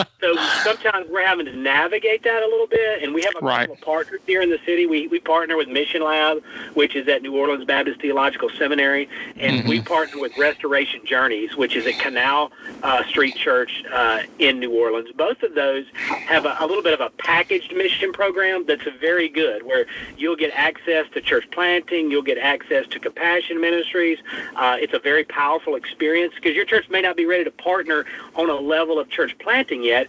so 0.20 0.34
sometimes 0.64 1.08
we're 1.10 1.26
having 1.26 1.46
to 1.46 1.56
navigate 1.56 2.22
that 2.24 2.42
a 2.42 2.46
little 2.46 2.66
bit, 2.66 3.02
and 3.02 3.14
we 3.14 3.22
have 3.22 3.34
a 3.36 3.44
Right. 3.44 3.60
couple 3.60 3.74
of 3.74 3.80
partners 3.80 4.20
here 4.26 4.42
in 4.42 4.50
the 4.50 4.58
city. 4.66 4.86
We 4.86 5.06
we 5.08 5.18
partner 5.20 5.56
with 5.56 5.68
Mission 5.68 6.02
Lab, 6.02 6.42
which 6.74 6.94
is 6.94 7.08
at 7.08 7.22
New 7.22 7.36
Orleans 7.36 7.64
Baptist 7.64 8.00
Theological 8.00 8.50
Seminary, 8.58 9.08
and 9.38 9.66
we 9.66 9.80
partner 9.80 10.20
with 10.20 10.36
Restoration 10.36 11.00
Journeys, 11.04 11.56
which 11.56 11.74
is 11.76 11.86
at 11.86 11.98
Canal 11.98 12.52
uh, 12.82 13.04
Street 13.04 13.34
Church 13.34 13.82
uh, 13.92 14.22
in 14.38 14.58
New 14.60 14.72
Orleans. 14.72 15.10
Both 15.12 15.42
of 15.42 15.54
those 15.54 15.86
have 15.94 16.44
a, 16.44 16.56
a 16.60 16.66
little 16.66 16.82
bit 16.82 16.92
of 16.92 17.00
a 17.00 17.10
packaged 17.10 17.74
mission 17.74 18.12
program 18.12 18.64
that's 18.66 18.82
very 19.00 19.28
good, 19.28 19.62
where 19.64 19.86
you'll 20.18 20.36
get 20.36 20.50
access 20.54 21.06
to 21.14 21.20
church 21.20 21.48
planting, 21.50 22.10
you'll 22.10 22.22
get 22.22 22.38
access 22.38 22.86
to 22.88 22.98
compassion 23.00 23.60
ministries. 23.60 24.18
Uh, 24.56 24.76
it's 24.78 24.92
a 24.92 24.98
very 24.98 25.24
powerful 25.24 25.74
experience 25.76 26.34
because 26.34 26.54
your 26.54 26.64
church 26.64 26.88
may 26.90 27.00
not 27.00 27.16
be 27.16 27.24
ready 27.26 27.44
to 27.44 27.50
partner 27.50 28.04
on 28.34 28.50
a 28.50 28.54
level 28.54 28.98
of 28.98 29.08
church 29.08 29.36
planting 29.38 29.82
yet, 29.82 30.08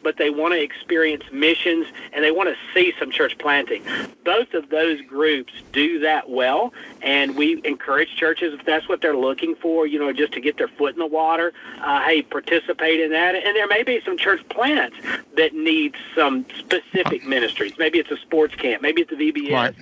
but 0.03 0.17
they 0.17 0.29
want 0.29 0.53
to 0.53 0.61
experience 0.61 1.23
missions 1.31 1.87
and 2.13 2.23
they 2.23 2.31
want 2.31 2.49
to 2.49 2.55
see 2.73 2.93
some 2.99 3.11
church 3.11 3.37
planting. 3.37 3.83
Both 4.23 4.53
of 4.53 4.69
those 4.69 5.01
groups 5.01 5.53
do 5.71 5.99
that 5.99 6.29
well, 6.29 6.73
and 7.01 7.35
we 7.35 7.61
encourage 7.63 8.15
churches 8.15 8.53
if 8.53 8.65
that's 8.65 8.87
what 8.87 9.01
they're 9.01 9.15
looking 9.17 9.55
for, 9.55 9.87
you 9.87 9.99
know, 9.99 10.11
just 10.13 10.33
to 10.33 10.39
get 10.41 10.57
their 10.57 10.67
foot 10.67 10.93
in 10.93 10.99
the 10.99 11.05
water. 11.07 11.53
Uh, 11.81 12.01
hey, 12.03 12.21
participate 12.21 12.99
in 12.99 13.11
that. 13.11 13.35
And 13.35 13.55
there 13.55 13.67
may 13.67 13.83
be 13.83 14.01
some 14.05 14.17
church 14.17 14.47
plants 14.49 14.95
that 15.37 15.53
need 15.53 15.95
some 16.15 16.45
specific 16.57 17.25
ministries. 17.25 17.73
Maybe 17.77 17.99
it's 17.99 18.11
a 18.11 18.17
sports 18.17 18.55
camp, 18.55 18.81
maybe 18.81 19.01
it's 19.01 19.11
a 19.11 19.15
VBS, 19.15 19.51
Right. 19.51 19.75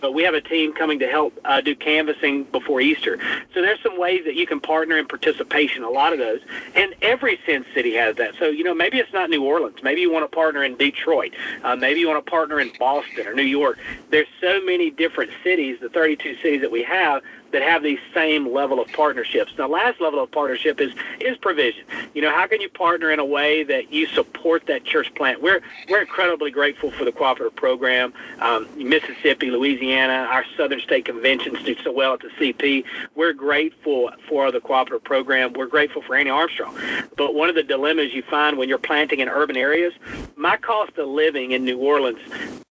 but 0.00 0.12
we 0.12 0.22
have 0.24 0.34
a 0.34 0.40
team 0.40 0.72
coming 0.72 0.98
to 0.98 1.06
help 1.08 1.38
uh, 1.44 1.60
do 1.60 1.74
canvassing 1.74 2.44
before 2.44 2.80
Easter. 2.80 3.18
So 3.54 3.62
there's 3.62 3.80
some 3.82 3.98
ways 3.98 4.24
that 4.24 4.34
you 4.34 4.46
can 4.46 4.60
partner 4.60 4.98
in 4.98 5.06
participation. 5.06 5.82
A 5.84 5.90
lot 5.90 6.12
of 6.12 6.18
those, 6.18 6.40
and 6.74 6.94
every 7.02 7.38
Send 7.46 7.64
City 7.74 7.94
has 7.94 8.16
that. 8.16 8.34
So 8.38 8.46
you 8.46 8.64
know, 8.64 8.74
maybe 8.74 8.98
it's 8.98 9.12
not 9.12 9.30
New 9.30 9.42
Orleans. 9.44 9.63
Maybe 9.82 10.00
you 10.00 10.10
want 10.10 10.30
to 10.30 10.34
partner 10.34 10.64
in 10.64 10.76
Detroit. 10.76 11.34
Uh, 11.62 11.76
maybe 11.76 12.00
you 12.00 12.08
want 12.08 12.24
to 12.24 12.30
partner 12.30 12.60
in 12.60 12.72
Boston 12.78 13.26
or 13.26 13.34
New 13.34 13.42
York. 13.42 13.78
There's 14.10 14.26
so 14.40 14.60
many 14.64 14.90
different 14.90 15.30
cities, 15.42 15.78
the 15.80 15.88
32 15.88 16.36
cities 16.36 16.60
that 16.60 16.70
we 16.70 16.82
have, 16.82 17.22
that 17.54 17.62
have 17.62 17.84
these 17.84 18.00
same 18.12 18.52
level 18.52 18.80
of 18.80 18.88
partnerships. 18.92 19.52
The 19.56 19.68
last 19.68 20.00
level 20.00 20.20
of 20.20 20.30
partnership 20.32 20.80
is 20.80 20.92
is 21.20 21.38
provision. 21.38 21.84
You 22.12 22.20
know, 22.20 22.30
how 22.30 22.48
can 22.48 22.60
you 22.60 22.68
partner 22.68 23.12
in 23.12 23.20
a 23.20 23.24
way 23.24 23.62
that 23.62 23.92
you 23.92 24.08
support 24.08 24.66
that 24.66 24.82
church 24.82 25.14
plant? 25.14 25.40
We're 25.40 25.60
we're 25.88 26.00
incredibly 26.00 26.50
grateful 26.50 26.90
for 26.90 27.04
the 27.04 27.12
cooperative 27.12 27.54
program. 27.54 28.12
Um, 28.40 28.68
Mississippi, 28.76 29.52
Louisiana, 29.52 30.28
our 30.30 30.44
Southern 30.56 30.80
State 30.80 31.04
conventions 31.04 31.62
do 31.62 31.76
so 31.84 31.92
well 31.92 32.14
at 32.14 32.20
the 32.20 32.30
CP. 32.30 32.84
We're 33.14 33.32
grateful 33.32 34.10
for 34.28 34.50
the 34.50 34.60
cooperative 34.60 35.04
program. 35.04 35.52
We're 35.52 35.66
grateful 35.66 36.02
for 36.02 36.16
Annie 36.16 36.30
Armstrong. 36.30 36.76
But 37.16 37.36
one 37.36 37.48
of 37.48 37.54
the 37.54 37.62
dilemmas 37.62 38.12
you 38.12 38.22
find 38.22 38.58
when 38.58 38.68
you're 38.68 38.78
planting 38.78 39.20
in 39.20 39.28
urban 39.28 39.56
areas, 39.56 39.92
my 40.34 40.56
cost 40.56 40.98
of 40.98 41.08
living 41.08 41.52
in 41.52 41.64
New 41.64 41.78
Orleans 41.78 42.18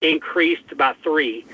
increased 0.01 0.75
by 0.79 0.95
three 1.03 1.45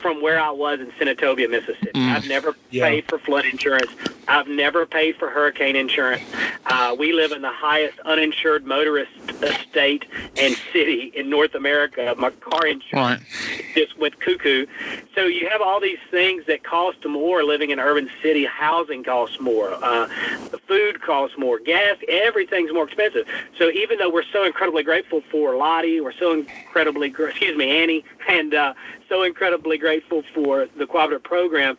from 0.00 0.20
where 0.20 0.40
I 0.40 0.50
was 0.50 0.80
in 0.80 0.90
Senatobia, 0.92 1.48
Mississippi. 1.48 1.92
Mm. 1.94 2.14
I've 2.14 2.28
never 2.28 2.54
yeah. 2.70 2.88
paid 2.88 3.08
for 3.08 3.18
flood 3.18 3.46
insurance. 3.46 3.90
I've 4.28 4.48
never 4.48 4.86
paid 4.86 5.16
for 5.16 5.30
hurricane 5.30 5.76
insurance. 5.76 6.22
Uh, 6.66 6.96
we 6.98 7.12
live 7.12 7.32
in 7.32 7.42
the 7.42 7.52
highest 7.52 7.98
uninsured 8.00 8.66
motorist 8.66 9.12
state 9.68 10.04
and 10.36 10.56
city 10.72 11.12
in 11.14 11.30
North 11.30 11.54
America. 11.54 12.14
My 12.18 12.30
car 12.30 12.66
insurance 12.66 13.22
right. 13.22 13.64
just 13.74 13.96
went 13.98 14.18
cuckoo. 14.20 14.66
So 15.14 15.26
you 15.26 15.48
have 15.48 15.60
all 15.60 15.80
these 15.80 15.98
things 16.10 16.44
that 16.46 16.64
cost 16.64 17.04
more 17.06 17.44
living 17.44 17.70
in 17.70 17.78
an 17.78 17.84
urban 17.84 18.10
city. 18.22 18.44
Housing 18.44 19.04
costs 19.04 19.40
more. 19.40 19.72
Uh, 19.74 20.06
the 20.50 20.58
food 20.66 21.02
costs 21.02 21.38
more. 21.38 21.58
Gas, 21.58 21.96
everything's 22.08 22.72
more 22.72 22.84
expensive. 22.84 23.26
So 23.58 23.70
even 23.70 23.98
though 23.98 24.10
we're 24.10 24.24
so 24.32 24.44
incredibly 24.44 24.82
grateful 24.82 25.22
for 25.30 25.56
Lottie, 25.56 26.00
we're 26.00 26.12
so 26.12 26.32
incredibly, 26.32 27.08
excuse 27.08 27.56
me, 27.56 27.70
Annie, 27.70 28.04
and 28.28 28.54
uh, 28.54 28.74
so 29.08 29.22
incredibly 29.22 29.78
grateful 29.78 30.22
for 30.34 30.66
the 30.76 30.86
cooperative 30.86 31.22
program. 31.22 31.76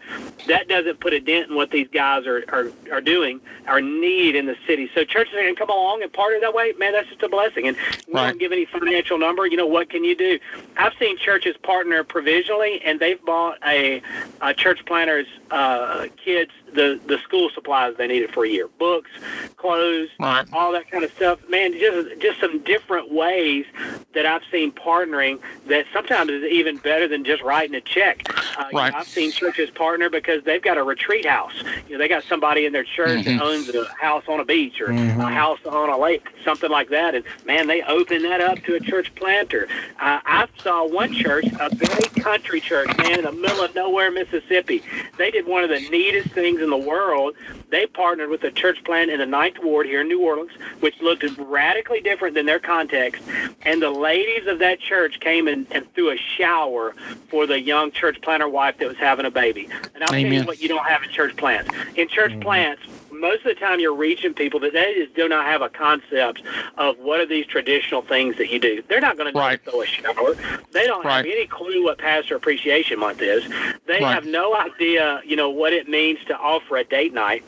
That 0.47 0.67
doesn't 0.67 0.99
put 0.99 1.13
a 1.13 1.19
dent 1.19 1.49
in 1.49 1.55
what 1.55 1.71
these 1.71 1.87
guys 1.87 2.25
are, 2.25 2.43
are, 2.49 2.71
are 2.91 3.01
doing, 3.01 3.41
our 3.67 3.81
need 3.81 4.35
in 4.35 4.45
the 4.45 4.55
city. 4.67 4.89
So 4.93 5.03
churches 5.03 5.33
are 5.33 5.41
going 5.41 5.55
to 5.55 5.59
come 5.59 5.69
along 5.69 6.03
and 6.03 6.11
partner 6.11 6.39
that 6.41 6.53
way. 6.53 6.73
Man, 6.77 6.93
that's 6.93 7.09
just 7.09 7.23
a 7.23 7.29
blessing. 7.29 7.67
And 7.67 7.77
we 8.07 8.13
right. 8.13 8.29
don't 8.29 8.39
give 8.39 8.51
any 8.51 8.65
financial 8.65 9.17
number. 9.17 9.45
You 9.47 9.57
know, 9.57 9.67
what 9.67 9.89
can 9.89 10.03
you 10.03 10.15
do? 10.15 10.39
I've 10.77 10.93
seen 10.99 11.17
churches 11.17 11.55
partner 11.63 12.03
provisionally, 12.03 12.81
and 12.83 12.99
they've 12.99 13.23
bought 13.25 13.57
a, 13.65 14.01
a 14.41 14.53
church 14.53 14.85
planter's 14.85 15.27
uh, 15.51 16.07
kids 16.23 16.51
the 16.75 16.99
the 17.07 17.17
school 17.19 17.49
supplies 17.49 17.95
they 17.97 18.07
needed 18.07 18.31
for 18.31 18.45
a 18.45 18.49
year, 18.49 18.67
books, 18.77 19.09
clothes, 19.55 20.09
right. 20.19 20.45
all 20.53 20.71
that 20.73 20.89
kind 20.91 21.03
of 21.03 21.11
stuff. 21.13 21.39
Man, 21.49 21.73
just 21.73 22.19
just 22.19 22.39
some 22.39 22.59
different 22.63 23.11
ways 23.11 23.65
that 24.13 24.25
I've 24.25 24.43
seen 24.51 24.71
partnering 24.71 25.39
that 25.67 25.85
sometimes 25.93 26.29
is 26.43 26.51
even 26.51 26.77
better 26.77 27.07
than 27.07 27.23
just 27.23 27.41
writing 27.43 27.75
a 27.75 27.81
check. 27.81 28.23
Uh, 28.29 28.65
right. 28.73 28.85
You 28.85 28.91
know, 28.91 28.97
I've 28.99 29.07
seen 29.07 29.31
churches 29.31 29.69
partner 29.69 30.09
because 30.09 30.43
they've 30.43 30.61
got 30.61 30.77
a 30.77 30.83
retreat 30.83 31.25
house. 31.25 31.53
You 31.87 31.93
know, 31.93 31.97
they 31.97 32.07
got 32.07 32.23
somebody 32.23 32.65
in 32.65 32.73
their 32.73 32.83
church 32.83 33.25
mm-hmm. 33.25 33.37
that 33.37 33.43
owns 33.43 33.69
a 33.69 33.85
house 33.99 34.23
on 34.27 34.39
a 34.39 34.45
beach 34.45 34.79
or 34.81 34.87
mm-hmm. 34.87 35.19
a 35.19 35.31
house 35.31 35.59
on 35.65 35.89
a 35.89 35.97
lake, 35.97 36.27
something 36.43 36.69
like 36.69 36.89
that, 36.89 37.15
and 37.15 37.23
man, 37.45 37.67
they 37.67 37.81
open 37.83 38.23
that 38.23 38.41
up 38.41 38.59
to 38.63 38.75
a 38.75 38.79
church 38.79 39.13
planter. 39.15 39.67
Uh, 39.99 40.19
I 40.25 40.47
saw 40.61 40.87
one 40.87 41.13
church, 41.13 41.45
a 41.59 41.73
very 41.73 42.09
country 42.21 42.59
church, 42.59 42.95
man, 42.97 43.19
in 43.19 43.25
the 43.25 43.31
middle 43.31 43.63
of 43.63 43.75
nowhere, 43.75 44.11
Mississippi. 44.11 44.83
They 45.17 45.31
did 45.31 45.45
one 45.45 45.63
of 45.63 45.69
the 45.69 45.79
neatest 45.89 46.29
things 46.29 46.61
in 46.61 46.69
the 46.69 46.77
world. 46.77 47.35
They 47.75 47.85
partnered 47.85 48.29
with 48.29 48.41
a 48.45 48.51
church 48.51 48.81
plant 48.85 49.11
in 49.11 49.19
the 49.19 49.25
Ninth 49.25 49.57
Ward 49.61 49.85
here 49.85 49.99
in 49.99 50.07
New 50.07 50.21
Orleans, 50.21 50.53
which 50.79 51.01
looked 51.01 51.25
radically 51.37 51.99
different 51.99 52.33
than 52.33 52.45
their 52.45 52.57
context. 52.57 53.21
And 53.63 53.81
the 53.81 53.89
ladies 53.89 54.47
of 54.47 54.59
that 54.59 54.79
church 54.79 55.19
came 55.19 55.49
and, 55.49 55.67
and 55.71 55.93
threw 55.93 56.09
a 56.09 56.15
shower 56.15 56.95
for 57.27 57.45
the 57.45 57.59
young 57.59 57.91
church 57.91 58.21
planter 58.21 58.47
wife 58.47 58.77
that 58.77 58.87
was 58.87 58.95
having 58.95 59.25
a 59.25 59.29
baby. 59.29 59.67
And 59.93 60.05
I'll 60.05 60.15
Amen. 60.15 60.31
tell 60.31 60.41
you 60.41 60.47
what 60.47 60.61
you 60.61 60.69
don't 60.69 60.85
have 60.85 61.03
in 61.03 61.09
church 61.09 61.35
plants. 61.35 61.69
In 61.97 62.07
church 62.07 62.31
mm-hmm. 62.31 62.43
plants, 62.43 62.81
most 63.19 63.39
of 63.39 63.55
the 63.55 63.55
time 63.55 63.79
you're 63.79 63.95
reaching 63.95 64.33
people 64.33 64.59
that 64.61 64.73
they 64.73 64.93
just 64.95 65.13
do 65.15 65.27
not 65.27 65.45
have 65.45 65.61
a 65.61 65.69
concept 65.69 66.41
of 66.77 66.97
what 66.99 67.19
are 67.19 67.25
these 67.25 67.45
traditional 67.45 68.01
things 68.01 68.37
that 68.37 68.49
you 68.49 68.59
do. 68.59 68.83
They're 68.87 69.01
not 69.01 69.17
going 69.17 69.31
to 69.31 69.39
right. 69.39 69.61
throw 69.63 69.81
a 69.81 69.85
shower. 69.85 70.35
They 70.71 70.85
don't 70.87 71.05
right. 71.05 71.17
have 71.17 71.25
any 71.25 71.47
clue 71.47 71.83
what 71.83 71.97
Pastor 71.97 72.35
Appreciation 72.35 72.99
Month 72.99 73.21
is. 73.21 73.47
They 73.85 73.99
right. 73.99 74.13
have 74.13 74.25
no 74.25 74.55
idea, 74.55 75.21
you 75.25 75.35
know, 75.35 75.49
what 75.49 75.73
it 75.73 75.87
means 75.87 76.19
to 76.27 76.37
offer 76.37 76.77
a 76.77 76.83
date 76.83 77.13
night. 77.13 77.43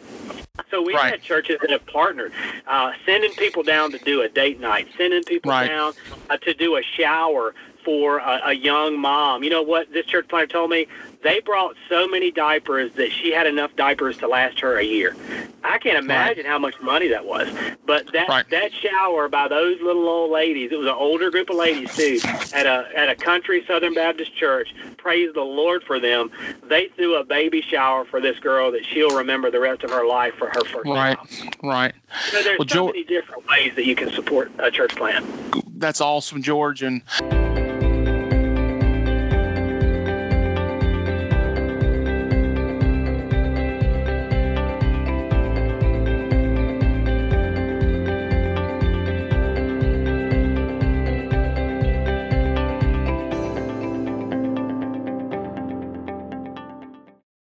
So 0.71 0.81
we've 0.81 0.95
right. 0.95 1.11
had 1.11 1.21
churches 1.21 1.57
that 1.61 1.69
have 1.69 1.85
partnered, 1.85 2.33
uh, 2.65 2.91
sending 3.05 3.31
people 3.33 3.63
down 3.63 3.91
to 3.91 3.99
do 3.99 4.21
a 4.21 4.29
date 4.29 4.59
night, 4.59 4.87
sending 4.97 5.23
people 5.23 5.51
right. 5.51 5.67
down 5.67 5.93
uh, 6.29 6.37
to 6.37 6.53
do 6.53 6.77
a 6.77 6.81
shower 6.81 7.53
for 7.87 8.17
a, 8.17 8.41
a 8.47 8.53
young 8.53 8.99
mom. 8.99 9.45
You 9.45 9.49
know 9.49 9.61
what 9.61 9.93
this 9.93 10.05
church 10.05 10.27
planter 10.27 10.47
told 10.47 10.69
me? 10.69 10.87
They 11.23 11.39
brought 11.39 11.77
so 11.87 12.05
many 12.05 12.31
diapers 12.31 12.91
that 12.95 13.13
she 13.13 13.31
had 13.31 13.47
enough 13.47 13.73
diapers 13.77 14.17
to 14.17 14.27
last 14.27 14.59
her 14.59 14.77
a 14.77 14.83
year. 14.83 15.15
I 15.63 15.77
can't 15.77 15.97
imagine 15.97 16.43
right. 16.43 16.51
how 16.51 16.59
much 16.59 16.75
money 16.81 17.07
that 17.07 17.25
was. 17.25 17.47
But 17.85 18.11
that 18.11 18.27
right. 18.27 18.49
that 18.49 18.73
shower 18.73 19.29
by 19.29 19.47
those 19.47 19.79
little 19.81 20.07
old 20.09 20.31
ladies, 20.31 20.73
it 20.73 20.77
was 20.77 20.87
an 20.87 20.95
older 20.95 21.31
group 21.31 21.49
of 21.49 21.55
ladies 21.55 21.95
too, 21.95 22.19
at 22.53 22.65
a 22.65 22.89
at 22.93 23.07
a 23.07 23.15
country 23.15 23.63
Southern 23.65 23.93
Baptist 23.93 24.35
church. 24.35 24.75
Praise 24.97 25.33
the 25.33 25.41
Lord 25.41 25.81
for 25.83 25.97
them. 25.97 26.29
They 26.67 26.89
threw 26.89 27.15
a 27.15 27.23
baby 27.23 27.61
shower 27.61 28.03
for 28.03 28.19
this 28.19 28.37
girl 28.39 28.69
that 28.73 28.85
she'll 28.85 29.15
remember 29.15 29.49
the 29.49 29.61
rest 29.61 29.83
of 29.83 29.91
her 29.91 30.05
life 30.05 30.33
for 30.37 30.47
her 30.47 30.65
first 30.65 30.85
right, 30.85 31.15
child. 31.15 31.55
Right, 31.63 31.95
So 32.31 32.43
there's 32.43 32.59
well, 32.59 32.67
so 32.67 32.85
many 32.87 33.05
different 33.05 33.47
ways 33.47 33.71
that 33.75 33.85
you 33.85 33.95
can 33.95 34.11
support 34.11 34.51
a 34.59 34.69
church 34.71 34.93
plant. 34.97 35.25
That's 35.79 36.01
awesome, 36.01 36.41
George, 36.41 36.83
and 36.83 37.01